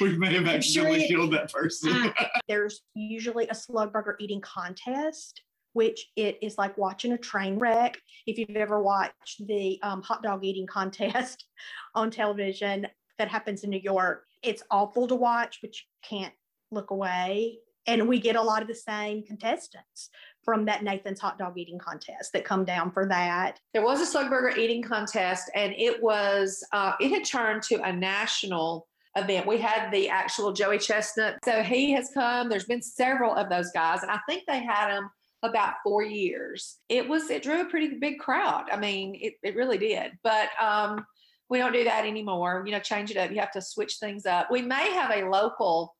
[0.00, 2.12] we may have accidentally killed that person.
[2.48, 5.42] there's usually a slug burger eating contest
[5.74, 7.96] which it is like watching a train wreck
[8.26, 11.46] if you've ever watched the um, hot dog eating contest
[11.94, 12.86] on television
[13.18, 16.34] that happens in new york it's awful to watch but you can't
[16.70, 20.10] look away and we get a lot of the same contestants
[20.44, 24.06] from that nathan's hot dog eating contest that come down for that There was a
[24.06, 28.86] slug burger eating contest, and it was uh, it had turned to a national
[29.16, 29.46] event.
[29.46, 32.48] We had the actual Joey Chestnut, so he has come.
[32.48, 35.10] There's been several of those guys, and I think they had him
[35.42, 36.78] about four years.
[36.88, 38.66] It was it drew a pretty big crowd.
[38.70, 40.12] I mean, it, it really did.
[40.22, 41.04] But um,
[41.48, 42.62] we don't do that anymore.
[42.64, 43.30] You know, change it up.
[43.30, 44.50] You have to switch things up.
[44.50, 45.94] We may have a local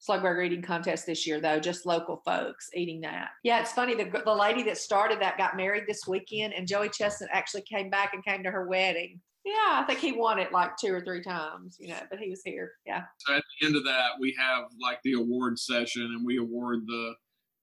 [0.00, 3.28] slug burger eating contest this year though just local folks eating that.
[3.44, 6.88] Yeah it's funny the, the lady that started that got married this weekend and joey
[6.88, 9.20] chestnut actually came back and came to her wedding.
[9.44, 12.28] Yeah i think he won it like two or three times you know but he
[12.30, 13.02] was here yeah.
[13.18, 16.80] So at the end of that, we have like the award session, and we award
[16.86, 17.14] the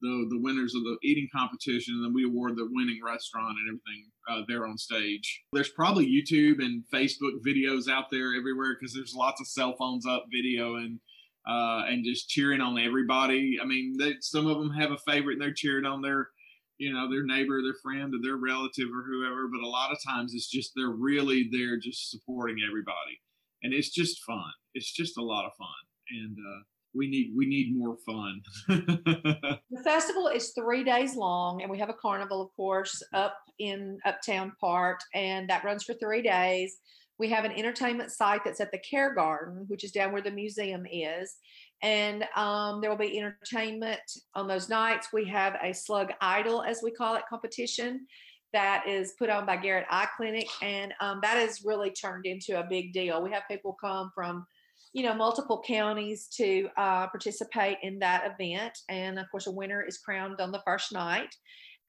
[0.01, 3.67] the the winners of the eating competition, and then we award the winning restaurant and
[3.67, 5.43] everything uh, there on stage.
[5.53, 10.05] There's probably YouTube and Facebook videos out there everywhere because there's lots of cell phones
[10.05, 10.99] up video and
[11.47, 13.57] uh, and just cheering on everybody.
[13.61, 16.29] I mean, they, some of them have a favorite and they're cheering on their
[16.77, 19.47] you know their neighbor, their friend, or their relative or whoever.
[19.47, 23.19] But a lot of times it's just they're really there just supporting everybody,
[23.63, 24.51] and it's just fun.
[24.73, 25.67] It's just a lot of fun,
[26.11, 28.41] and uh, we need we need more fun.
[29.69, 33.99] The festival is three days long, and we have a carnival, of course, up in
[34.05, 36.79] Uptown Park, and that runs for three days.
[37.19, 40.31] We have an entertainment site that's at the Care Garden, which is down where the
[40.31, 41.35] museum is.
[41.81, 44.01] And um, there will be entertainment
[44.35, 45.09] on those nights.
[45.13, 48.05] We have a Slug Idol, as we call it, competition
[48.53, 50.47] that is put on by Garrett Eye Clinic.
[50.61, 53.21] And um, that has really turned into a big deal.
[53.21, 54.45] We have people come from
[54.93, 58.77] you know, multiple counties to uh, participate in that event.
[58.89, 61.35] And of course, a winner is crowned on the first night.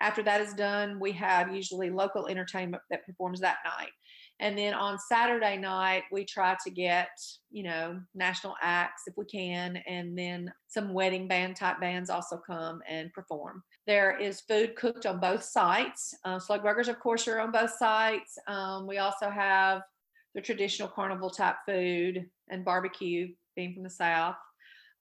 [0.00, 3.90] After that is done, we have usually local entertainment that performs that night.
[4.40, 7.08] And then on Saturday night, we try to get,
[7.50, 9.78] you know, national acts if we can.
[9.88, 13.62] And then some wedding band type bands also come and perform.
[13.86, 16.14] There is food cooked on both sites.
[16.24, 18.38] Uh, Slug Burgers, of course, are on both sites.
[18.46, 19.82] Um, we also have
[20.34, 24.36] the traditional carnival type food and barbecue being from the south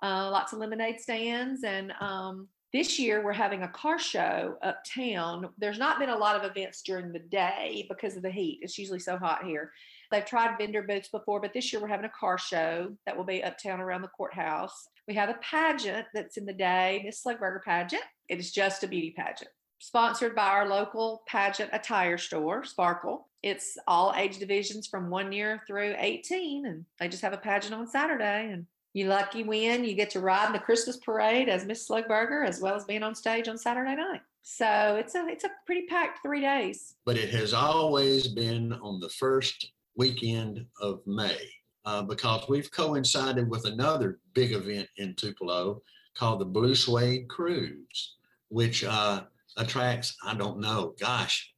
[0.03, 5.49] uh, lots of lemonade stands and um, this year we're having a car show uptown.
[5.57, 8.59] There's not been a lot of events during the day because of the heat.
[8.61, 9.71] It's usually so hot here.
[10.11, 13.23] They've tried vendor booths before but this year we're having a car show that will
[13.23, 14.89] be uptown around the courthouse.
[15.07, 18.03] We have a pageant that's in the day miss slugburger pageant.
[18.27, 19.51] It is just a beauty pageant.
[19.79, 23.27] Sponsored by our local pageant attire store, Sparkle.
[23.43, 27.75] It's all age divisions from one year through 18, and they just have a pageant
[27.75, 28.49] on Saturday.
[28.51, 28.65] And
[28.97, 32.59] you lucky win, you get to ride in the Christmas parade as Miss Slugburger, as
[32.59, 34.21] well as being on stage on Saturday night.
[34.41, 36.95] So it's a it's a pretty packed three days.
[37.05, 41.37] but it has always been on the first weekend of May
[41.85, 45.81] uh, because we've coincided with another big event in Tupelo
[46.15, 48.15] called the Blue Suede Cruise,
[48.49, 49.23] which uh,
[49.57, 51.53] attracts, I don't know, gosh,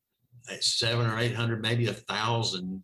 [0.60, 2.84] seven or 800, maybe a thousand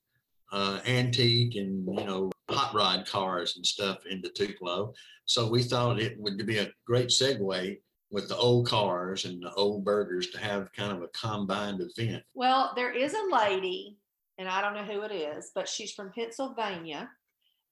[0.52, 4.94] uh, antique and you know hot rod cars and stuff into Tupelo.
[5.26, 7.78] So we thought it would be a great segue
[8.12, 12.24] with the old cars and the old burgers to have kind of a combined event.
[12.34, 13.98] Well, there is a lady,
[14.38, 17.10] and I don't know who it is, but she's from Pennsylvania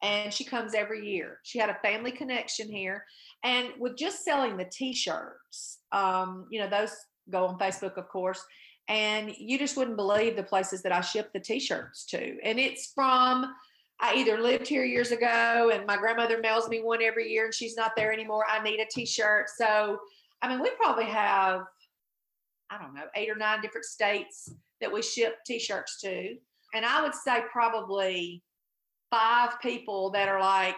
[0.03, 1.39] and she comes every year.
[1.43, 3.05] She had a family connection here.
[3.43, 6.91] And with just selling the t shirts, um, you know, those
[7.29, 8.43] go on Facebook, of course.
[8.89, 12.37] And you just wouldn't believe the places that I ship the t shirts to.
[12.43, 13.45] And it's from,
[13.99, 17.53] I either lived here years ago and my grandmother mails me one every year and
[17.53, 18.45] she's not there anymore.
[18.49, 19.47] I need a t shirt.
[19.57, 19.99] So,
[20.41, 21.61] I mean, we probably have,
[22.69, 26.35] I don't know, eight or nine different states that we ship t shirts to.
[26.73, 28.43] And I would say probably
[29.09, 30.75] five people that are like,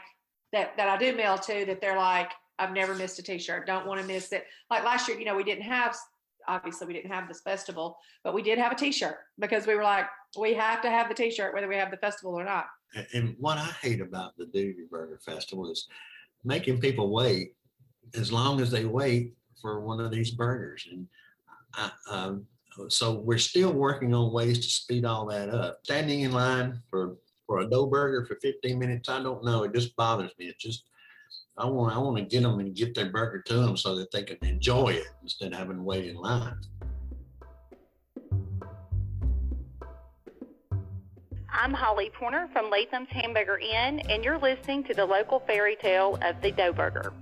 [0.52, 3.66] that, that I do mail to that they're like, I've never missed a t shirt,
[3.66, 4.46] don't want to miss it.
[4.70, 5.96] Like last year, you know, we didn't have
[6.48, 9.84] obviously we didn't have this festival, but we did have a t-shirt because we were
[9.84, 10.06] like,
[10.38, 12.66] we have to have the t-shirt whether we have the festival or not.
[13.14, 15.88] And what I hate about the Dudie Burger Festival is
[16.44, 17.54] making people wait
[18.14, 20.88] as long as they wait for one of these burgers.
[20.92, 21.08] And
[21.74, 22.46] I, um,
[22.90, 25.80] so we're still working on ways to speed all that up.
[25.84, 27.18] Standing in line for
[27.48, 29.64] for a dough burger for 15 minutes, I don't know.
[29.64, 30.48] It just bothers me.
[30.48, 30.86] It just
[31.58, 34.12] I want I want to get them and get their burger to them so that
[34.12, 36.58] they can enjoy it instead of having to wait in line.
[41.58, 46.20] I'm Holly Porter from Latham's Hamburger Inn, and you're listening to the local fairy tale
[46.22, 47.14] of the dough burger.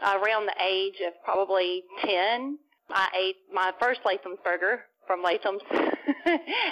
[0.00, 2.56] Around the age of probably 10,
[2.90, 5.62] I ate my first Latham's burger from Latham's.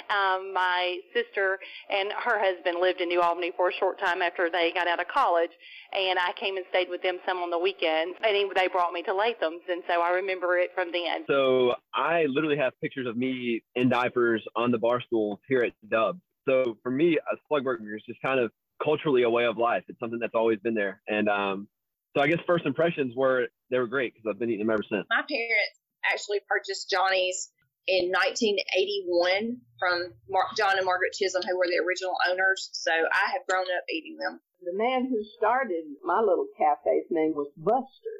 [0.09, 1.59] um, my sister
[1.89, 4.99] and her husband lived in New Albany for a short time after they got out
[4.99, 5.51] of college,
[5.93, 9.03] and I came and stayed with them some on the weekends, and they brought me
[9.03, 11.25] to Latham's, and so I remember it from then.
[11.27, 15.73] So I literally have pictures of me in diapers on the bar stools here at
[15.89, 16.19] Dub.
[16.47, 18.51] So for me, a slug burger is just kind of
[18.83, 19.83] culturally a way of life.
[19.87, 21.67] It's something that's always been there, and um,
[22.15, 24.83] so I guess first impressions were they were great because I've been eating them ever
[24.89, 25.05] since.
[25.09, 25.79] My parents
[26.11, 27.51] actually purchased Johnny's
[27.87, 32.69] in 1981 from Mar- John and Margaret Chisholm, who were the original owners.
[32.73, 34.39] So I have grown up eating them.
[34.61, 38.17] The man who started my little cafe's name was Buster,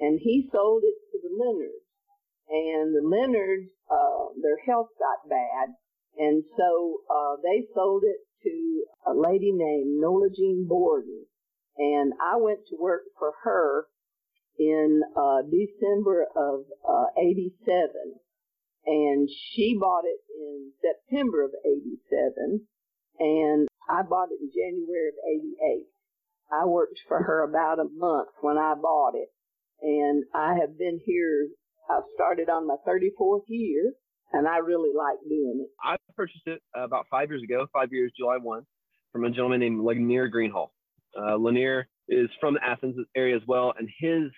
[0.00, 1.84] and he sold it to the Leonards.
[2.48, 5.76] And the Leonards, uh, their health got bad,
[6.16, 11.26] and so uh, they sold it to a lady named Nola Jean Borden.
[11.76, 13.86] And I went to work for her
[14.58, 18.20] in uh, December of uh, 87
[18.86, 22.66] and she bought it in September of 87
[23.18, 25.86] and I bought it in January of 88.
[26.52, 29.28] I worked for her about a month when I bought it
[29.82, 31.48] and I have been here,
[31.88, 33.92] I started on my 34th year
[34.32, 35.70] and I really like doing it.
[35.82, 38.62] I purchased it about five years ago, five years, July 1,
[39.12, 40.72] from a gentleman named Lanier Greenhall.
[41.16, 44.30] Uh, Lanier is from the Athens area as well, and his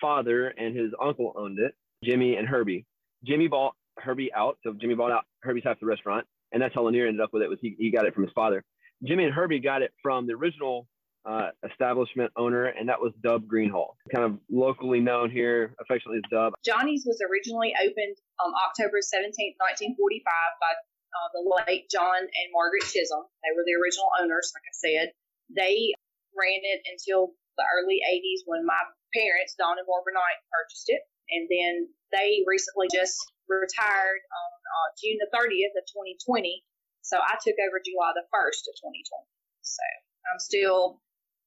[0.00, 1.74] father and his uncle owned it,
[2.04, 2.86] Jimmy and Herbie.
[3.24, 6.84] Jimmy bought Herbie out, so Jimmy bought out Herbie's half the restaurant, and that's how
[6.84, 7.48] Lanier ended up with it.
[7.48, 8.64] Was he, he got it from his father.
[9.04, 10.86] Jimmy and Herbie got it from the original
[11.24, 16.30] uh, establishment owner, and that was Dub Greenhall, kind of locally known here, affectionately as
[16.30, 16.54] Dub.
[16.64, 20.22] Johnny's was originally opened on October 17, 1945,
[20.58, 23.26] by uh, the late John and Margaret Chisholm.
[23.42, 25.06] They were the original owners, like I said.
[25.52, 25.94] They
[26.34, 28.80] ran it until the early 80s when my
[29.12, 31.04] parents, Don and Barbara Knight, purchased it.
[31.30, 31.74] And then
[32.12, 33.16] they recently just
[33.48, 36.62] retired on uh, June the 30th of 2020.
[37.02, 39.26] So I took over July the 1st of 2020.
[39.64, 39.84] So
[40.30, 41.02] I'm still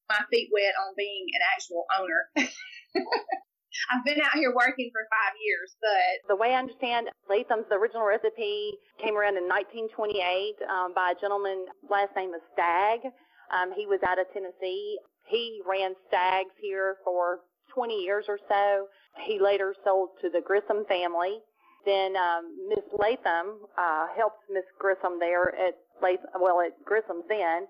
[0.09, 2.22] my feet wet on being an actual owner.
[3.91, 8.05] I've been out here working for five years, but the way I understand Latham's original
[8.05, 11.66] recipe came around in 1928 um, by a gentleman.
[11.89, 13.03] Last name is Stagg.
[13.51, 14.97] Um, he was out of Tennessee.
[15.28, 17.41] He ran Stags here for
[17.74, 18.88] 20 years or so.
[19.24, 21.39] He later sold to the Grissom family.
[21.86, 27.68] Then um, Miss Latham uh, helped Miss Grissom there at Latham, well at Grissom's then,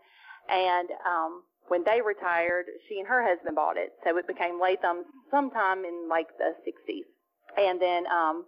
[0.50, 5.06] and um, when they retired, she and her husband bought it, so it became Latham's
[5.32, 7.06] sometime in like the 60s.
[7.58, 8.46] And then um,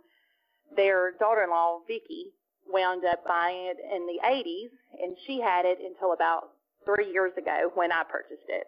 [0.76, 2.32] their daughter-in-law Vicky
[2.68, 4.72] wound up buying it in the 80s,
[5.02, 6.50] and she had it until about
[6.86, 8.68] three years ago when I purchased it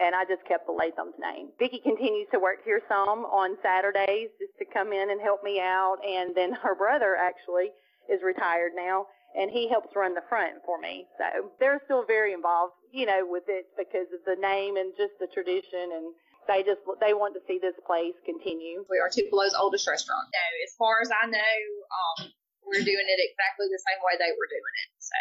[0.00, 1.52] and I just kept the Latham's name.
[1.58, 5.60] Vicki continues to work here some on Saturdays just to come in and help me
[5.60, 7.70] out, and then her brother actually
[8.08, 11.06] is retired now, and he helps run the front for me.
[11.20, 15.14] So they're still very involved, you know, with it because of the name and just
[15.20, 16.10] the tradition and
[16.48, 18.82] they just they want to see this place continue.
[18.90, 20.26] We are Tupelo's oldest restaurant.
[20.34, 21.54] So as far as I know,
[21.94, 22.32] um,
[22.66, 24.88] we're doing it exactly the same way they were doing it.
[24.98, 25.18] So,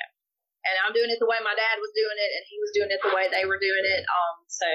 [0.65, 2.91] and I'm doing it the way my dad was doing it, and he was doing
[2.91, 4.03] it the way they were doing it.
[4.03, 4.69] Um, so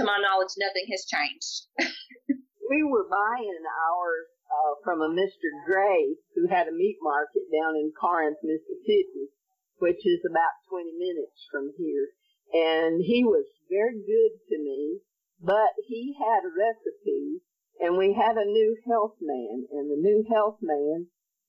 [0.00, 1.68] to my knowledge, nothing has changed.
[2.70, 5.50] we were buying ours uh, from a Mr.
[5.66, 9.34] Gray who had a meat market down in Corinth, Mississippi,
[9.78, 12.14] which is about 20 minutes from here.
[12.54, 15.00] And he was very good to me,
[15.42, 17.42] but he had a recipe
[17.80, 21.06] and we had a new health man and the new health man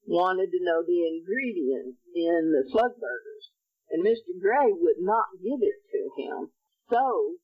[0.07, 3.50] wanted to know the ingredients in the slug burgers
[3.91, 4.39] and Mr.
[4.39, 6.51] Gray would not give it to him.
[6.89, 7.35] So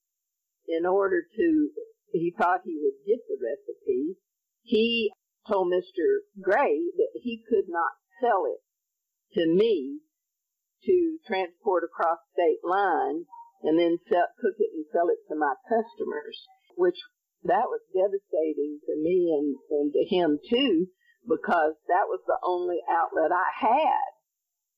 [0.68, 1.70] in order to,
[2.12, 4.18] he thought he would get the recipe,
[4.64, 5.12] he
[5.48, 6.28] told Mr.
[6.41, 7.91] Gray that he could not
[8.22, 8.60] sell it
[9.39, 10.00] to me
[10.86, 13.26] to transport across state lines
[13.64, 16.38] and then sell, cook it and sell it to my customers,
[16.76, 16.98] which
[17.43, 20.88] that was devastating to me and, and to him too,
[21.28, 24.08] because that was the only outlet I had.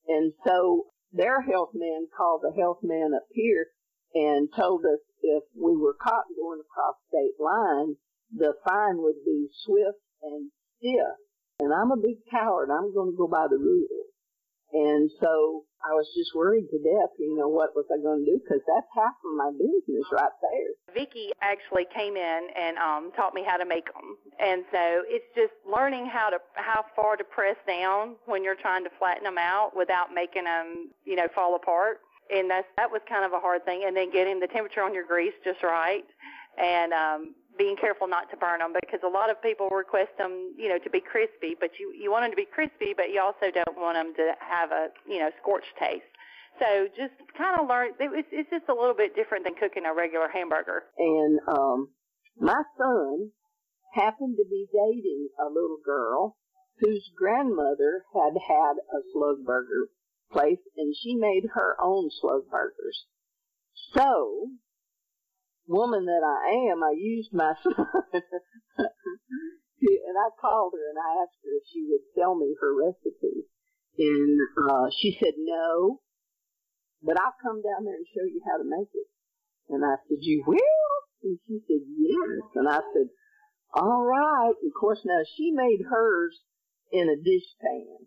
[0.08, 3.66] And so their health man called the health man up here
[4.14, 7.96] and told us if we were caught going across state lines,
[8.34, 11.16] the fine would be swift and stiff.
[11.60, 12.70] And I'm a big coward.
[12.70, 14.09] I'm going to go by the rules.
[14.72, 18.30] And so I was just worried to death, you know, what was I going to
[18.30, 18.38] do?
[18.38, 20.94] Because that's half of my business right there.
[20.94, 25.24] Vicki actually came in and um, taught me how to make them, and so it's
[25.34, 29.38] just learning how to how far to press down when you're trying to flatten them
[29.38, 32.00] out without making them, you know, fall apart.
[32.30, 33.84] And that's that was kind of a hard thing.
[33.86, 36.04] And then getting the temperature on your grease just right,
[36.58, 40.56] and um, being careful not to burn them because a lot of people request them,
[40.56, 43.20] you know, to be crispy, but you you want them to be crispy, but you
[43.20, 46.08] also don't want them to have a you know scorched taste.
[46.56, 47.92] So just kind of learn.
[48.00, 50.88] It's, it's just a little bit different than cooking a regular hamburger.
[50.96, 51.92] And um,
[52.40, 53.28] my son
[53.92, 56.36] happened to be dating a little girl
[56.80, 59.92] whose grandmother had had a slug burger
[60.32, 63.04] place, and she made her own slug burgers.
[63.92, 64.48] So
[65.70, 67.86] woman that I am, I used my son.
[68.82, 73.46] and I called her and I asked her if she would tell me her recipe.
[73.98, 76.00] And uh, she said no,
[77.02, 79.08] but I'll come down there and show you how to make it.
[79.70, 80.58] And I said, you will?
[81.22, 82.42] And she said, yes.
[82.56, 83.08] And I said,
[83.72, 84.54] all right.
[84.66, 86.36] Of course, now she made hers
[86.92, 88.06] in a dish pan.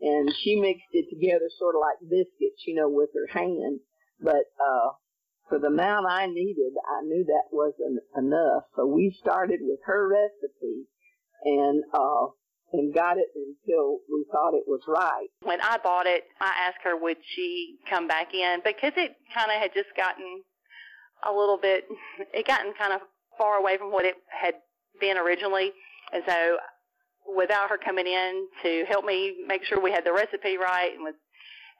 [0.00, 3.80] And she mixed it together sort of like biscuits, you know, with her hand.
[4.20, 4.90] But, uh,
[5.48, 8.64] for the amount I needed, I knew that wasn't enough.
[8.76, 10.86] So we started with her recipe
[11.44, 12.26] and, uh,
[12.72, 15.28] and got it until we thought it was right.
[15.42, 19.50] When I bought it, I asked her would she come back in because it kind
[19.50, 20.42] of had just gotten
[21.26, 21.84] a little bit,
[22.34, 23.00] it gotten kind of
[23.38, 24.54] far away from what it had
[25.00, 25.72] been originally.
[26.12, 26.56] And so
[27.36, 31.04] without her coming in to help me make sure we had the recipe right and
[31.04, 31.14] with,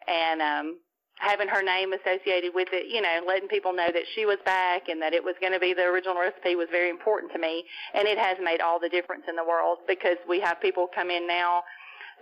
[0.07, 0.79] and, um,
[1.19, 4.89] having her name associated with it, you know, letting people know that she was back
[4.89, 7.65] and that it was going to be the original recipe was very important to me.
[7.95, 11.11] And it has made all the difference in the world because we have people come
[11.11, 11.63] in now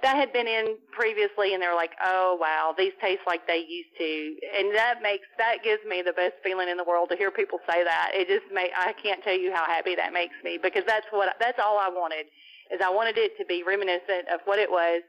[0.02, 3.92] that had been in previously and they're like, oh wow, these taste like they used
[3.98, 4.36] to.
[4.58, 7.58] And that makes, that gives me the best feeling in the world to hear people
[7.68, 8.10] say that.
[8.12, 11.34] It just make, I can't tell you how happy that makes me because that's what,
[11.40, 12.26] that's all I wanted
[12.70, 15.02] is I wanted it to be reminiscent of what it was,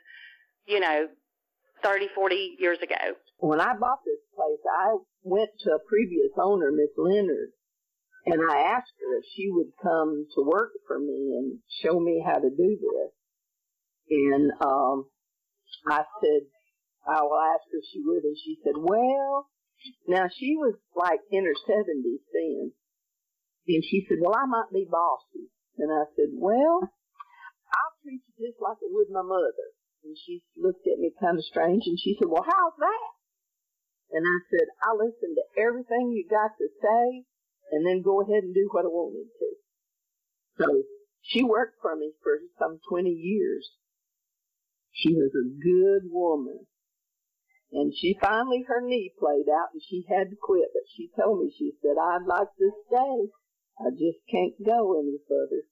[0.65, 1.07] you know,
[1.83, 3.15] 30, 40 years ago.
[3.37, 7.51] When I bought this place, I went to a previous owner, Miss Leonard,
[8.25, 12.23] and I asked her if she would come to work for me and show me
[12.25, 13.11] how to do this.
[14.09, 15.05] And um,
[15.87, 16.41] I said,
[17.07, 18.23] I will ask her if she would.
[18.23, 19.47] And she said, well,
[20.07, 22.71] now she was like in her 70s then.
[23.67, 25.47] And she said, well, I might be bossy.
[25.77, 29.71] And I said, well, I'll treat you just like I would my mother.
[30.03, 33.16] And she looked at me kind of strange and she said, well, how's that?
[34.11, 37.27] And I said, I'll listen to everything you got to say
[37.71, 39.49] and then go ahead and do what I want wanted to.
[40.59, 40.83] So
[41.21, 43.69] she worked for me for some 20 years.
[44.91, 46.65] She was a good woman.
[47.71, 51.43] And she finally, her knee played out and she had to quit, but she told
[51.43, 53.27] me, she said, I'd like to stay.
[53.79, 55.63] I just can't go any further.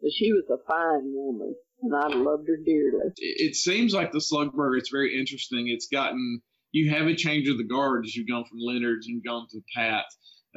[0.00, 3.12] But she was a fine woman and I loved her dearly.
[3.16, 5.68] It, seems like the slug burger, it's very interesting.
[5.68, 6.40] It's gotten,
[6.72, 9.60] you have a change of the guard as you've gone from Leonard's and gone to
[9.74, 10.04] Pat,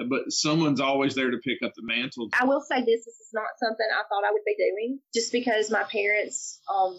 [0.10, 2.30] but someone's always there to pick up the mantle.
[2.40, 5.32] I will say this: this is not something I thought I would be doing, just
[5.32, 6.98] because my parents, um,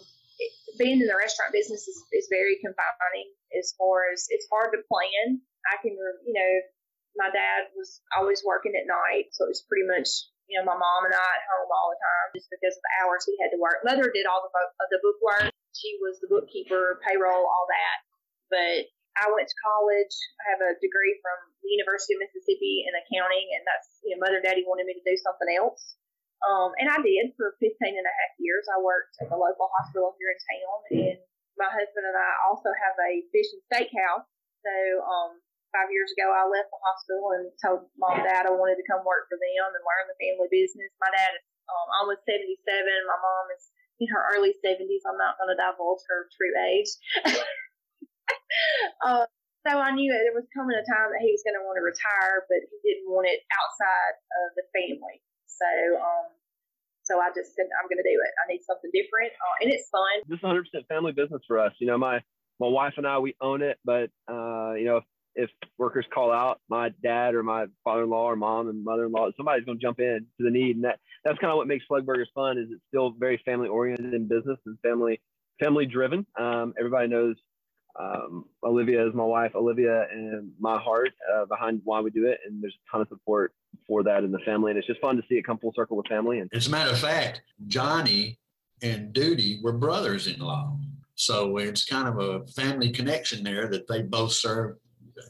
[0.77, 4.81] being in the restaurant business is, is very confining as far as it's hard to
[4.87, 5.41] plan.
[5.69, 6.51] I can, you know,
[7.17, 10.75] my dad was always working at night, so it was pretty much you know, my
[10.75, 13.55] mom and I at home all the time just because of the hours he had
[13.55, 13.79] to work.
[13.87, 17.97] Mother did all the book, the book work, She was the bookkeeper, payroll, all that.
[18.51, 20.15] But I went to college.
[20.41, 24.23] I have a degree from the University of Mississippi in accounting, and that's, you know,
[24.23, 25.99] mother and daddy wanted me to do something else.
[26.41, 28.65] Um, and I did for 15 and a half years.
[28.71, 31.19] I worked at the local hospital here in town, and
[31.59, 34.25] my husband and I also have a fish and steakhouse.
[34.65, 34.73] So,
[35.05, 35.37] um,
[35.71, 38.87] five years ago, I left the hospital and told mom and dad I wanted to
[38.87, 40.91] come work for them and learn the family business.
[40.99, 42.59] My dad is um, almost 77.
[43.07, 43.71] My mom is
[44.03, 45.03] in her early 70s.
[45.07, 46.91] I'm not going to divulge her true age.
[49.05, 49.25] uh,
[49.67, 51.77] so I knew that there was coming a time that he was going to want
[51.77, 55.21] to retire, but he didn't want it outside of the family.
[55.45, 55.69] So,
[56.01, 56.33] um,
[57.05, 58.31] so I just said, I'm going to do it.
[58.41, 60.25] I need something different, uh, and it's fun.
[60.25, 61.73] This is 100% family business for us.
[61.77, 62.25] You know, my
[62.59, 66.31] my wife and I we own it, but uh, you know, if, if workers call
[66.31, 70.25] out, my dad or my father-in-law or mom and mother-in-law, somebody's going to jump in
[70.37, 72.57] to the need, and that that's kind of what makes Slug Burgers fun.
[72.57, 75.21] Is it's still very family-oriented in business and family
[75.61, 76.25] family driven.
[76.39, 77.35] Um, everybody knows
[77.99, 82.39] um, Olivia is my wife, Olivia, and my heart uh, behind why we do it.
[82.45, 83.53] And there's a ton of support
[83.87, 84.71] for that in the family.
[84.71, 86.39] And it's just fun to see it come full circle with family.
[86.39, 88.39] And as a matter of fact, Johnny
[88.81, 90.77] and Dudie were brothers in law.
[91.15, 94.77] So it's kind of a family connection there that they both serve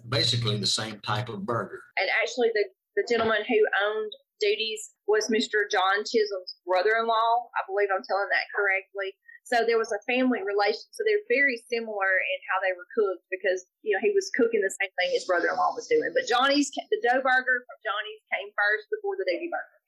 [0.07, 1.81] basically the same type of burger.
[1.97, 5.69] And actually, the, the gentleman who owned Dudie's was Mr.
[5.69, 7.49] John Chisholm's brother in law.
[7.55, 9.13] I believe I'm telling that correctly.
[9.51, 10.87] So there was a family relation.
[10.95, 14.63] So they're very similar in how they were cooked because you know he was cooking
[14.63, 16.15] the same thing his brother-in-law was doing.
[16.15, 19.79] But Johnny's the dough burger from Johnny's came first before the Dudie burger.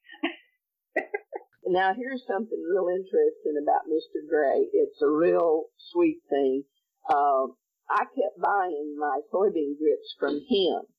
[1.80, 4.20] now here's something real interesting about Mr.
[4.28, 4.68] Gray.
[4.76, 6.68] It's a real sweet thing.
[7.08, 7.56] Uh,
[7.88, 10.92] I kept buying my soybean grits from him,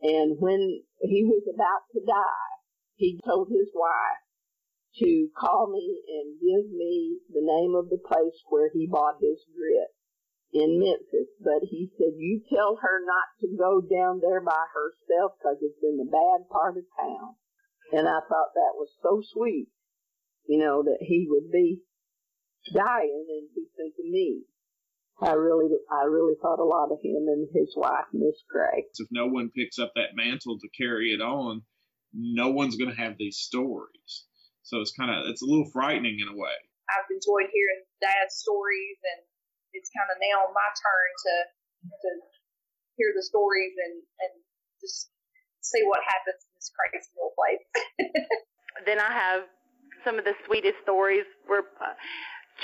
[0.00, 2.56] and when he was about to die,
[2.96, 4.24] he told his wife
[4.96, 9.44] to call me and give me the name of the place where he bought his
[9.54, 9.92] grit
[10.52, 11.28] in Memphis.
[11.40, 15.82] But he said, you tell her not to go down there by herself because it's
[15.82, 17.36] in the bad part of town.
[17.92, 19.68] And I thought that was so sweet,
[20.46, 21.80] you know, that he would be
[22.74, 24.42] dying and be thinking me.
[25.20, 28.84] I really, I really thought a lot of him and his wife, Miss Gray.
[28.98, 31.62] If no one picks up that mantle to carry it on,
[32.12, 34.27] no one's going to have these stories.
[34.68, 36.52] So it's kind of it's a little frightening in a way.
[36.92, 39.24] I've enjoyed hearing Dad's stories, and
[39.72, 41.34] it's kind of now my turn to
[41.88, 42.10] to
[43.00, 44.32] hear the stories and and
[44.84, 45.08] just
[45.64, 47.64] see what happens in this crazy little place.
[48.86, 49.48] then I have
[50.04, 51.64] some of the sweetest stories where.
[51.80, 51.96] Uh,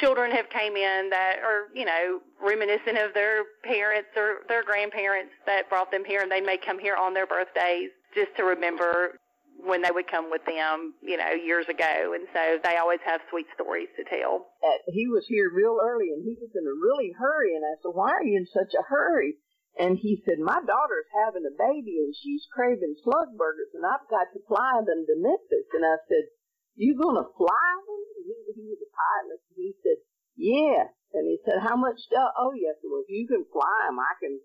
[0.01, 5.31] children have came in that are you know reminiscent of their parents or their grandparents
[5.47, 9.21] that brought them here and they may come here on their birthdays just to remember
[9.63, 12.13] when they would come with them, you know, years ago.
[12.13, 14.51] And so they always have sweet stories to tell.
[14.91, 17.55] He was here real early and he was in a really hurry.
[17.55, 19.39] And I said, Why are you in such a hurry?
[19.79, 24.07] And he said, My daughter's having a baby and she's craving slug burgers and I've
[24.11, 25.69] got to fly them to Memphis.
[25.75, 26.31] And I said,
[26.77, 28.03] "You're gonna fly them?
[28.19, 29.41] And he, he was a pilot.
[29.51, 29.99] And he said,
[30.37, 30.83] Yeah.
[31.15, 34.15] And he said, How much do oh yes, well if you can fly them, I
[34.21, 34.39] can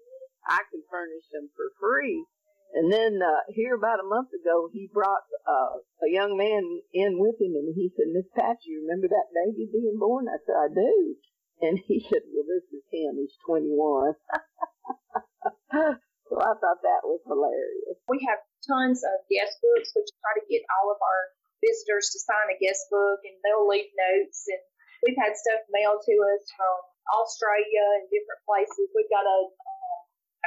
[0.48, 2.26] I can furnish them for free.
[2.74, 6.62] And then uh, here about a month ago, he brought uh, a young man
[6.94, 10.38] in with him, and he said, "Miss Pat, you remember that baby being born?" I
[10.46, 11.18] said, "I do."
[11.66, 13.18] And he said, "Well, this is him.
[13.18, 14.14] He's 21."
[16.30, 17.98] so I thought that was hilarious.
[18.06, 18.38] We have
[18.70, 19.90] tons of guest books.
[19.98, 21.22] We try to get all of our
[21.66, 24.46] visitors to sign a guest book, and they'll leave notes.
[24.46, 24.62] And
[25.02, 26.78] we've had stuff mailed to us from
[27.18, 28.94] Australia and different places.
[28.94, 29.40] We've got a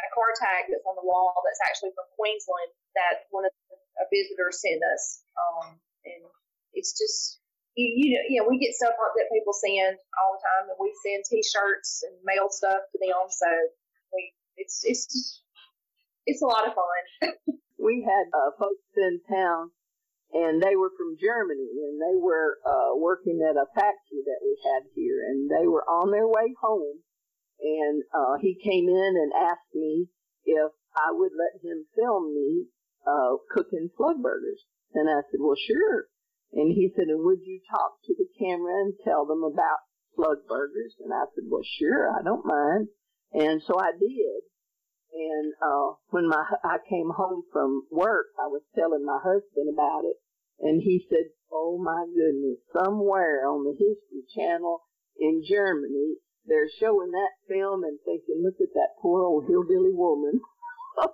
[0.03, 3.78] a car tag that's on the wall that's actually from Queensland that one of the,
[4.03, 5.22] a visitor sent us.
[5.38, 6.22] Um, and
[6.74, 7.38] it's just,
[7.78, 10.92] you, you know, yeah, we get stuff that people send all the time, and we
[11.00, 13.30] send T-shirts and mail stuff to them.
[13.30, 13.48] So
[14.12, 15.42] we, it's it's
[16.26, 17.32] it's a lot of fun.
[17.78, 19.70] we had uh, folks in town,
[20.32, 24.53] and they were from Germany, and they were uh, working at a factory that we
[24.68, 27.00] had here, and they were on their way home
[27.63, 30.09] and uh, he came in and asked me
[30.45, 32.67] if I would let him film me
[33.07, 34.61] uh, cooking slug burgers.
[34.95, 36.07] And I said, well, sure.
[36.53, 39.79] And he said, and would you talk to the camera and tell them about
[40.15, 40.95] slug burgers?
[41.01, 42.89] And I said, well, sure, I don't mind.
[43.33, 44.43] And so I did.
[45.13, 50.05] And uh, when my I came home from work, I was telling my husband about
[50.05, 50.17] it,
[50.59, 52.61] and he said, "Oh my goodness!
[52.73, 54.81] Somewhere on the History Channel
[55.19, 60.40] in Germany, they're showing that film and thinking, look at that poor old hillbilly woman.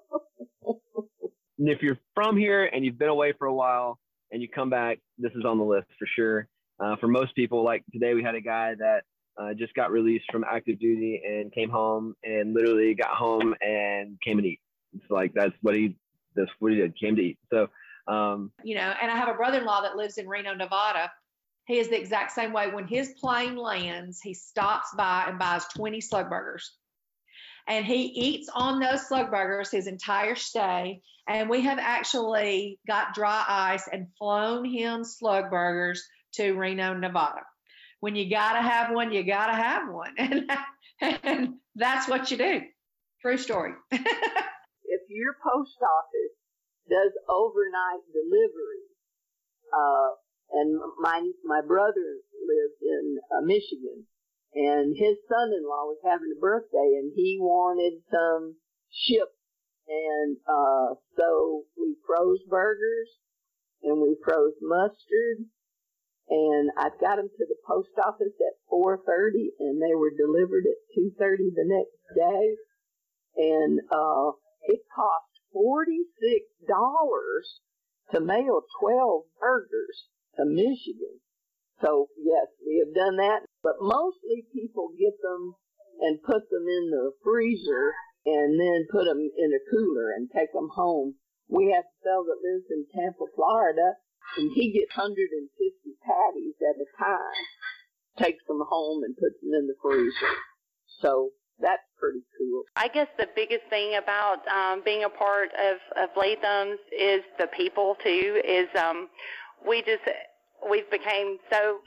[1.60, 3.98] And if you're from here and you've been away for a while
[4.30, 6.46] and you come back, this is on the list for sure.
[6.78, 9.02] Uh, for most people, like today, we had a guy that
[9.36, 14.20] Uh, just got released from active duty and came home and literally got home and
[14.20, 14.60] came and eat.
[14.92, 15.96] It's like that's what he
[16.34, 16.98] that's what he did.
[16.98, 17.38] Came to eat.
[17.52, 17.68] So
[18.08, 21.10] um, you know, and I have a brother-in-law that lives in Reno, Nevada.
[21.68, 22.70] He is the exact same way.
[22.70, 26.72] When his plane lands, he stops by and buys 20 slug burgers.
[27.66, 31.02] And he eats on those slug burgers his entire stay.
[31.28, 36.02] And we have actually got dry ice and flown him slug burgers
[36.36, 37.42] to Reno, Nevada.
[38.00, 40.16] When you gotta have one, you gotta have one.
[41.00, 42.62] And, and that's what you do.
[43.22, 43.70] True story.
[43.92, 44.00] if
[45.08, 46.34] your post office
[46.90, 48.82] does overnight delivery,
[49.72, 50.10] uh,
[50.52, 54.06] and my my brother lives in uh, Michigan,
[54.54, 58.56] and his son-in-law was having a birthday, and he wanted some
[58.90, 59.36] shipped,
[59.88, 63.08] and uh, so we froze burgers,
[63.82, 65.44] and we froze mustard,
[66.30, 70.80] and I got them to the post office at 4:30, and they were delivered at
[70.96, 72.56] 2:30 the next day,
[73.36, 74.32] and uh,
[74.64, 77.60] it cost forty-six dollars
[78.12, 81.20] to mail twelve burgers to Michigan.
[81.82, 85.54] So yes, we have done that, but mostly people get them
[86.00, 87.94] and put them in the freezer
[88.26, 91.14] and then put them in a cooler and take them home.
[91.48, 93.94] We have a fellow that lives in Tampa, Florida,
[94.36, 95.24] and he gets 150
[96.04, 97.44] patties at a time,
[98.18, 100.34] takes them home and puts them in the freezer.
[101.00, 102.62] So that's pretty cool.
[102.76, 107.48] I guess the biggest thing about um, being a part of, of Latham's is the
[107.56, 108.40] people too.
[108.44, 109.08] Is um,
[109.66, 110.02] we just
[110.68, 111.78] we've became so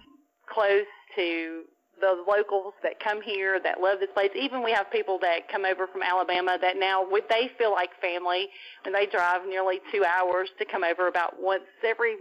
[0.48, 1.64] close to
[2.00, 4.32] the locals that come here that love this place.
[4.36, 7.90] Even we have people that come over from Alabama that now would they feel like
[8.02, 8.48] family
[8.86, 12.16] and they drive nearly two hours to come over about once every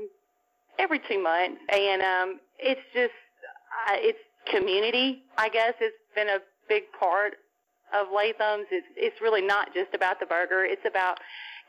[0.79, 1.61] every two months.
[1.73, 3.15] And um, it's just
[3.89, 4.19] uh, it's
[4.53, 5.23] community.
[5.39, 6.39] I guess it's been a
[6.69, 7.35] big part
[7.93, 8.67] of Latham's.
[8.71, 10.65] It's it's really not just about the burger.
[10.65, 11.19] It's about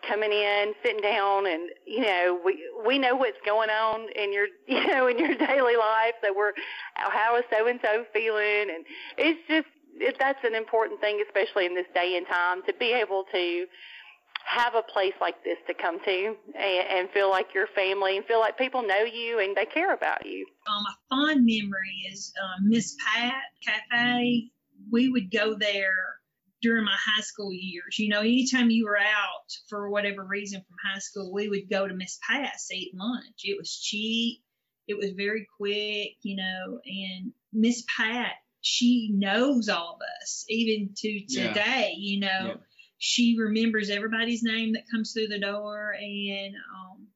[0.08, 4.48] coming in, sitting down, and you know we we know what's going on in your
[4.68, 6.14] you know in your daily life.
[6.24, 6.54] So we're
[6.96, 8.86] how is so and so feeling, and
[9.18, 12.94] it's just it, that's an important thing, especially in this day and time, to be
[12.94, 13.66] able to
[14.44, 18.26] have a place like this to come to and, and feel like your family and
[18.26, 20.46] feel like people know you and they care about you.
[20.68, 24.52] Um, a fond memory is um, Miss Pat Cafe
[24.90, 26.21] we would go there
[26.62, 27.98] during my high school years.
[27.98, 31.88] You know, anytime you were out for whatever reason from high school, we would go
[31.88, 33.42] to Miss Pat's eat lunch.
[33.44, 34.40] It was cheap.
[34.88, 40.94] It was very quick, you know, and Miss Pat, she knows all of us, even
[40.98, 41.98] to today, yeah.
[41.98, 42.28] you know.
[42.28, 42.54] Yeah.
[42.98, 47.08] She remembers everybody's name that comes through the door and um,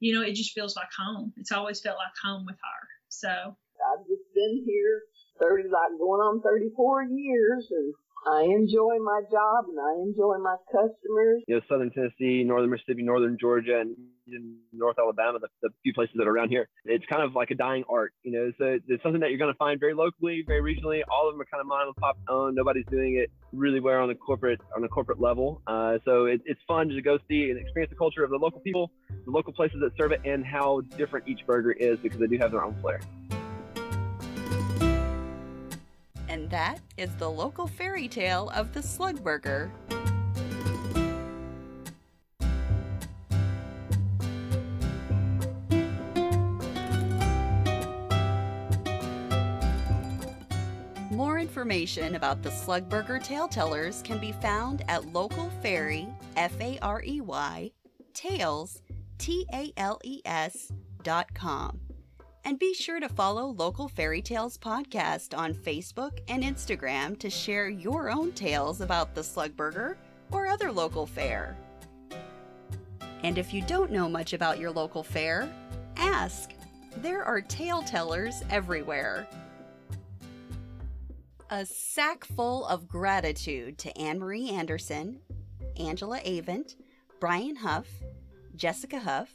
[0.00, 1.32] you know, it just feels like home.
[1.36, 2.88] It's always felt like home with her.
[3.08, 5.02] So I've just been here
[5.40, 7.94] 30, like going on 34 years and
[8.26, 11.42] I enjoy my job and I enjoy my customers.
[11.48, 13.96] You know, Southern Tennessee, Northern Mississippi, Northern Georgia, and
[14.72, 16.68] North Alabama, the, the few places that are around here.
[16.84, 18.52] It's kind of like a dying art, you know.
[18.58, 21.00] So it's something that you're going to find very locally, very regionally.
[21.10, 22.56] All of them are kind of mom and pop owned.
[22.56, 25.62] Nobody's doing it really well on the corporate on the corporate level.
[25.66, 28.60] Uh, so it, it's fun to go see and experience the culture of the local
[28.60, 28.90] people,
[29.24, 32.36] the local places that serve it, and how different each burger is because they do
[32.38, 33.00] have their own flair.
[36.50, 39.70] That is the local fairy tale of the slug burger.
[51.12, 56.58] More information about the Slug Burger Tale Tellers can be found at Local Fairy, F
[56.60, 57.70] A R E Y,
[58.12, 58.82] Tales,
[59.18, 60.72] T A L E S,
[61.04, 61.78] dot com.
[62.44, 67.68] And be sure to follow Local Fairy Tales Podcast on Facebook and Instagram to share
[67.68, 69.96] your own tales about the Slugburger
[70.32, 71.56] or other local fare.
[73.22, 75.52] And if you don't know much about your local fare,
[75.96, 76.52] ask.
[76.96, 79.28] There are tale tellers everywhere.
[81.50, 85.20] A sack full of gratitude to Anne Marie Anderson,
[85.78, 86.76] Angela Avent,
[87.20, 87.86] Brian Huff,
[88.56, 89.28] Jessica Huff,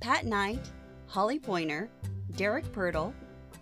[0.00, 0.70] Pat Knight,
[1.06, 1.88] Holly Pointer,
[2.36, 3.12] Derek Purtle,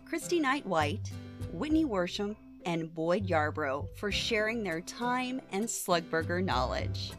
[0.04, 1.10] Christy Knight White,
[1.52, 7.12] Whitney Worsham, and Boyd Yarbrough for sharing their time and Slugburger knowledge.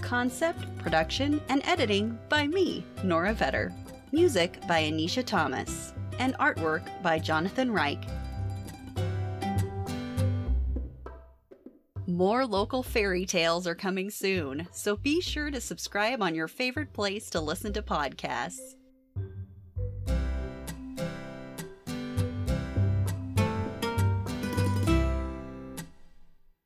[0.00, 3.72] Concept, production, and editing by me, Nora Vetter.
[4.12, 5.92] Music by Anisha Thomas.
[6.18, 8.06] And artwork by Jonathan Reich
[12.16, 16.94] More local fairy tales are coming soon, so be sure to subscribe on your favorite
[16.94, 18.74] place to listen to podcasts.